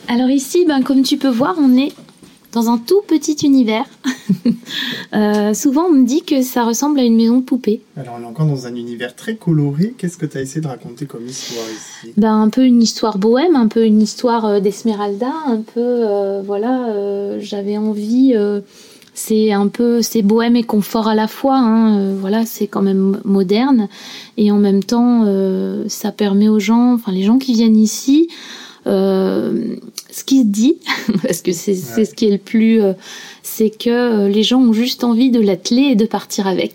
alors 0.09 0.29
ici, 0.29 0.65
ben, 0.67 0.83
comme 0.83 1.03
tu 1.03 1.17
peux 1.17 1.29
voir, 1.29 1.55
on 1.57 1.77
est 1.77 1.93
dans 2.51 2.69
un 2.69 2.77
tout 2.77 3.01
petit 3.07 3.37
univers. 3.45 3.85
Euh, 5.11 5.55
souvent, 5.55 5.85
on 5.85 5.91
me 5.91 6.05
dit 6.05 6.21
que 6.21 6.43
ça 6.43 6.63
ressemble 6.63 6.99
à 6.99 7.03
une 7.03 7.15
maison 7.15 7.39
de 7.39 7.43
poupée. 7.43 7.81
Alors 7.97 8.17
on 8.19 8.23
est 8.23 8.27
encore 8.27 8.45
dans 8.45 8.67
un 8.67 8.75
univers 8.75 9.15
très 9.15 9.35
coloré. 9.35 9.95
Qu'est-ce 9.97 10.17
que 10.17 10.27
tu 10.27 10.37
as 10.37 10.41
essayé 10.41 10.61
de 10.61 10.67
raconter 10.67 11.07
comme 11.07 11.25
histoire 11.25 11.65
ici? 11.65 12.13
Ben, 12.15 12.39
un 12.39 12.49
peu 12.49 12.63
une 12.63 12.81
histoire 12.81 13.17
bohème, 13.17 13.55
un 13.55 13.67
peu 13.67 13.83
une 13.83 14.03
histoire 14.03 14.45
euh, 14.45 14.59
d'Esmeralda, 14.59 15.33
un 15.47 15.61
peu, 15.61 15.79
euh, 15.81 16.43
voilà, 16.45 17.39
j'avais 17.39 17.77
envie, 17.77 18.35
c'est 19.15 19.51
un 19.51 19.67
peu, 19.67 20.03
c'est 20.03 20.21
bohème 20.21 20.55
et 20.55 20.63
confort 20.63 21.07
à 21.07 21.15
la 21.15 21.27
fois, 21.27 21.57
hein, 21.57 22.13
voilà, 22.13 22.45
c'est 22.45 22.67
quand 22.67 22.83
même 22.83 23.19
moderne, 23.25 23.87
et 24.37 24.51
en 24.51 24.57
même 24.57 24.83
temps, 24.83 25.25
ça 25.87 26.11
permet 26.11 26.49
aux 26.49 26.59
gens, 26.59 26.93
enfin 26.93 27.11
les 27.11 27.23
gens 27.23 27.39
qui 27.39 27.53
viennent 27.53 27.77
ici, 27.77 28.29
ce 28.85 30.23
qui 30.25 30.39
se 30.39 30.45
dit, 30.45 30.77
parce 31.23 31.41
que 31.41 31.51
c'est 31.51 31.75
ce 31.75 32.13
qui 32.13 32.25
est 32.25 32.31
le 32.31 32.37
plus, 32.37 32.81
euh, 32.81 32.93
c'est 33.43 33.69
que 33.69 33.89
euh, 33.89 34.29
les 34.29 34.43
gens 34.43 34.59
ont 34.61 34.73
juste 34.73 35.03
envie 35.03 35.31
de 35.31 35.39
l'atteler 35.39 35.83
et 35.91 35.95
de 35.95 36.05
partir 36.05 36.47
avec. 36.47 36.73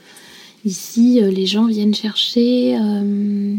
Ici, 0.65 1.21
euh, 1.23 1.31
les 1.31 1.47
gens 1.47 1.67
viennent 1.67 1.95
chercher 1.95 2.77
euh, 2.81 3.55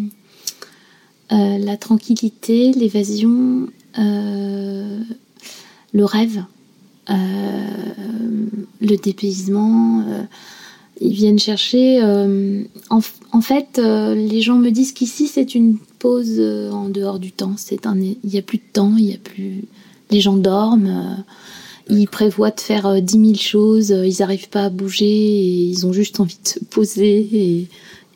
euh, 1.31 1.57
la 1.59 1.77
tranquillité, 1.77 2.71
l'évasion, 2.73 3.67
euh, 3.99 4.99
le 5.93 6.05
rêve, 6.05 6.43
euh, 7.09 7.15
le 8.81 8.95
dépaysement. 8.97 10.01
euh, 10.07 10.23
ils 11.01 11.13
viennent 11.13 11.39
chercher. 11.39 11.99
euh, 12.01 12.63
en, 12.89 13.01
en 13.33 13.41
fait, 13.41 13.79
euh, 13.79 14.15
les 14.15 14.41
gens 14.41 14.55
me 14.55 14.69
disent 14.71 14.93
qu'ici 14.93 15.27
c'est 15.27 15.53
une 15.53 15.77
pause 16.05 16.35
euh, 16.37 16.69
en 16.71 16.89
dehors 16.89 17.17
du 17.17 17.31
temps. 17.31 17.55
C'est 17.57 17.87
un, 17.87 17.97
il 17.99 18.17
y 18.23 18.37
a 18.37 18.43
plus 18.43 18.59
de 18.59 18.69
temps, 18.71 18.95
il 18.95 19.05
y 19.05 19.13
a 19.13 19.17
plus. 19.17 19.65
Les 20.11 20.21
gens 20.21 20.37
dorment. 20.37 20.87
euh, 20.87 21.21
ils 21.89 22.07
prévoient 22.07 22.51
de 22.51 22.59
faire 22.59 22.85
euh, 22.85 22.99
10 22.99 23.19
000 23.19 23.35
choses, 23.35 23.89
ils 23.89 24.15
n'arrivent 24.19 24.49
pas 24.49 24.65
à 24.65 24.69
bouger 24.69 25.05
et 25.05 25.63
ils 25.65 25.85
ont 25.85 25.93
juste 25.93 26.19
envie 26.19 26.37
de 26.43 26.47
se 26.47 26.59
poser. 26.59 27.27
Et, 27.33 27.67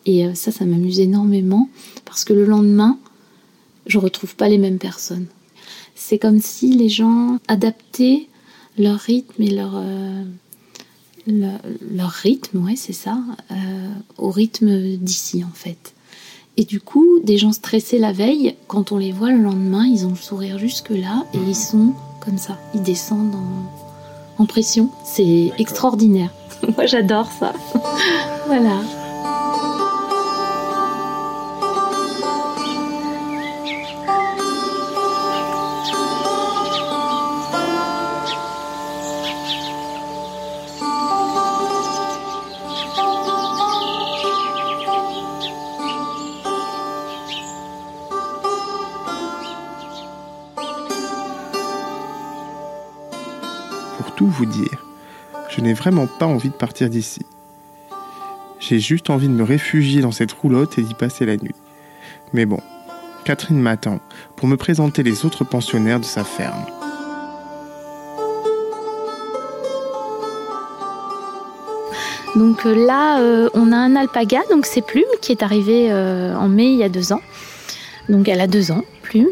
et 0.05 0.35
ça, 0.35 0.51
ça 0.51 0.65
m'amuse 0.65 0.99
énormément 0.99 1.67
parce 2.05 2.25
que 2.25 2.33
le 2.33 2.45
lendemain, 2.45 2.97
je 3.87 3.97
retrouve 3.97 4.35
pas 4.35 4.49
les 4.49 4.59
mêmes 4.59 4.77
personnes. 4.79 5.25
C'est 5.95 6.19
comme 6.19 6.39
si 6.39 6.75
les 6.75 6.89
gens 6.89 7.39
adaptaient 7.47 8.27
leur 8.77 8.99
rythme 8.99 9.41
et 9.41 9.49
leur, 9.49 9.73
euh, 9.75 10.23
leur, 11.27 11.59
leur 11.91 12.09
rythme, 12.11 12.63
ouais, 12.65 12.75
c'est 12.75 12.93
ça, 12.93 13.19
euh, 13.51 13.55
au 14.17 14.29
rythme 14.31 14.97
d'ici 14.97 15.43
en 15.43 15.53
fait. 15.53 15.93
Et 16.59 16.65
du 16.65 16.81
coup, 16.81 17.21
des 17.23 17.37
gens 17.37 17.53
stressés 17.53 17.99
la 17.99 18.11
veille, 18.11 18.53
quand 18.67 18.91
on 18.91 18.97
les 18.97 19.13
voit 19.13 19.31
le 19.31 19.37
lendemain, 19.37 19.85
ils 19.85 20.05
ont 20.05 20.09
le 20.09 20.15
sourire 20.17 20.59
jusque 20.59 20.89
là 20.89 21.23
et 21.33 21.37
ils 21.37 21.55
sont 21.55 21.93
comme 22.19 22.37
ça. 22.37 22.57
Ils 22.75 22.83
descendent 22.83 23.33
en, 23.33 24.43
en 24.43 24.45
pression. 24.45 24.89
C'est 25.05 25.53
extraordinaire. 25.57 26.31
Moi, 26.75 26.85
j'adore 26.85 27.29
ça. 27.31 27.53
voilà. 28.47 28.81
Vraiment 55.73 56.07
pas 56.07 56.25
envie 56.25 56.49
de 56.49 56.53
partir 56.53 56.89
d'ici. 56.89 57.21
J'ai 58.59 58.79
juste 58.79 59.09
envie 59.09 59.27
de 59.27 59.33
me 59.33 59.43
réfugier 59.43 60.01
dans 60.01 60.11
cette 60.11 60.31
roulotte 60.31 60.77
et 60.77 60.81
d'y 60.81 60.93
passer 60.93 61.25
la 61.25 61.37
nuit. 61.37 61.55
Mais 62.33 62.45
bon, 62.45 62.59
Catherine 63.23 63.59
m'attend 63.59 63.99
pour 64.35 64.47
me 64.47 64.57
présenter 64.57 65.03
les 65.03 65.25
autres 65.25 65.43
pensionnaires 65.43 65.99
de 65.99 66.05
sa 66.05 66.23
ferme. 66.23 66.65
Donc 72.35 72.65
euh, 72.65 72.75
là, 72.75 73.19
euh, 73.19 73.49
on 73.53 73.71
a 73.71 73.75
un 73.75 73.95
alpaga, 73.95 74.41
donc 74.51 74.65
c'est 74.65 74.81
Plume, 74.81 75.03
qui 75.21 75.31
est 75.31 75.43
arrivé 75.43 75.91
euh, 75.91 76.35
en 76.35 76.47
mai 76.47 76.67
il 76.67 76.77
y 76.77 76.83
a 76.83 76.89
deux 76.89 77.11
ans. 77.11 77.21
Donc 78.07 78.27
elle 78.27 78.41
a 78.41 78.47
deux 78.47 78.71
ans, 78.71 78.83
Plume. 79.01 79.29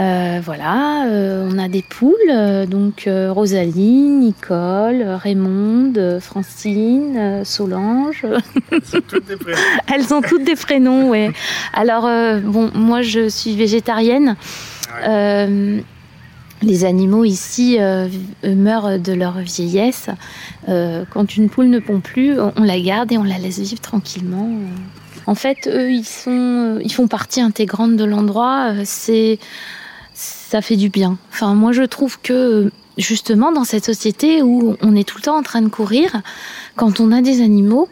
Euh, 0.00 0.40
voilà, 0.44 1.06
euh, 1.08 1.48
on 1.50 1.58
a 1.58 1.68
des 1.68 1.82
poules, 1.82 2.14
euh, 2.30 2.66
donc 2.66 3.08
Rosalie, 3.08 4.08
Nicole, 4.08 5.02
Raymonde, 5.02 6.18
Francine, 6.20 7.42
Solange. 7.44 8.24
Elles 9.92 10.14
ont 10.14 10.22
toutes 10.22 10.44
des 10.44 10.54
prénoms, 10.54 11.10
ouais. 11.10 11.32
Alors, 11.72 12.08
bon, 12.42 12.70
moi 12.74 13.02
je 13.02 13.28
suis 13.28 13.56
végétarienne. 13.56 14.36
Les 16.60 16.84
animaux 16.84 17.24
ici 17.24 17.78
meurent 18.44 18.98
de 18.98 19.12
leur 19.12 19.38
vieillesse. 19.38 20.10
Quand 20.66 21.36
une 21.36 21.48
poule 21.48 21.68
ne 21.68 21.78
pond 21.78 22.00
plus, 22.00 22.38
on 22.40 22.52
on 22.56 22.64
la 22.64 22.80
garde 22.80 23.12
et 23.12 23.18
on 23.18 23.24
la 23.24 23.38
laisse 23.38 23.58
vivre 23.60 23.80
tranquillement. 23.80 24.50
En 25.26 25.34
fait, 25.34 25.68
eux, 25.70 25.92
ils, 25.92 26.06
sont, 26.06 26.78
ils 26.82 26.92
font 26.92 27.06
partie 27.06 27.40
intégrante 27.40 27.96
de 27.96 28.04
l'endroit. 28.04 28.72
C'est, 28.84 29.38
ça 30.48 30.62
fait 30.62 30.76
du 30.76 30.88
bien. 30.88 31.18
Enfin, 31.30 31.54
moi, 31.54 31.72
je 31.72 31.82
trouve 31.82 32.18
que 32.20 32.72
justement, 32.96 33.52
dans 33.52 33.64
cette 33.64 33.84
société 33.84 34.42
où 34.42 34.76
on 34.80 34.96
est 34.96 35.04
tout 35.06 35.18
le 35.18 35.22
temps 35.22 35.36
en 35.36 35.42
train 35.42 35.60
de 35.60 35.68
courir, 35.68 36.22
quand 36.74 37.00
on 37.00 37.12
a 37.12 37.20
des 37.20 37.42
animaux, 37.42 37.86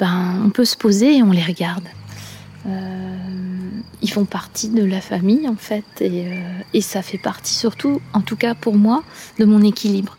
ben, 0.00 0.42
on 0.44 0.50
peut 0.50 0.64
se 0.64 0.76
poser 0.76 1.18
et 1.18 1.22
on 1.22 1.30
les 1.30 1.42
regarde. 1.42 1.84
Euh, 2.66 2.70
ils 4.02 4.10
font 4.10 4.24
partie 4.24 4.70
de 4.70 4.84
la 4.84 5.00
famille, 5.00 5.48
en 5.48 5.54
fait, 5.54 5.84
euh, 6.02 6.34
et 6.74 6.80
ça 6.80 7.02
fait 7.02 7.16
partie 7.16 7.54
surtout, 7.54 8.00
en 8.12 8.22
tout 8.22 8.36
cas 8.36 8.56
pour 8.56 8.74
moi, 8.74 9.04
de 9.38 9.44
mon 9.44 9.62
équilibre. 9.62 10.18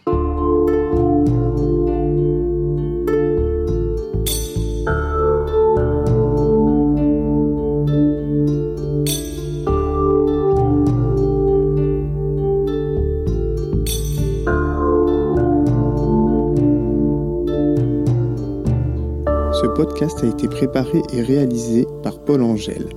Podcast 19.74 20.24
a 20.24 20.28
été 20.28 20.48
préparé 20.48 21.02
et 21.14 21.22
réalisé 21.22 21.88
par 22.04 22.20
Paul 22.20 22.42
Angèle, 22.42 22.90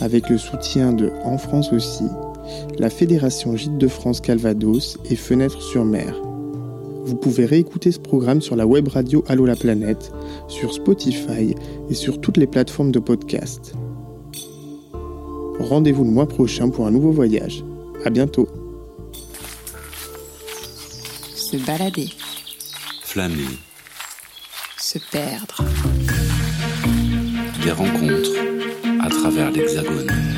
avec 0.00 0.28
le 0.28 0.38
soutien 0.38 0.92
de 0.92 1.10
En 1.24 1.38
France 1.38 1.72
aussi, 1.72 2.04
la 2.78 2.90
Fédération 2.90 3.56
Gîtes 3.56 3.78
de 3.78 3.88
France 3.88 4.20
Calvados 4.20 4.98
et 5.10 5.16
Fenêtre 5.16 5.62
sur 5.62 5.84
Mer. 5.84 6.14
Vous 7.04 7.16
pouvez 7.16 7.46
réécouter 7.46 7.90
ce 7.90 8.00
programme 8.00 8.42
sur 8.42 8.56
la 8.56 8.66
web 8.66 8.88
radio 8.88 9.24
Allo 9.28 9.46
la 9.46 9.56
planète, 9.56 10.12
sur 10.46 10.74
Spotify 10.74 11.54
et 11.88 11.94
sur 11.94 12.20
toutes 12.20 12.36
les 12.36 12.46
plateformes 12.46 12.92
de 12.92 12.98
podcast. 12.98 13.74
Rendez-vous 15.58 16.04
le 16.04 16.10
mois 16.10 16.28
prochain 16.28 16.68
pour 16.68 16.86
un 16.86 16.90
nouveau 16.90 17.10
voyage. 17.10 17.64
À 18.04 18.10
bientôt. 18.10 18.48
Se 21.34 21.56
balader, 21.56 22.08
Flâner, 23.02 23.56
se 24.78 24.98
perdre, 25.10 25.64
des 27.68 27.74
rencontres 27.74 28.30
à 29.04 29.10
travers 29.10 29.50
l'Hexagone. 29.50 30.37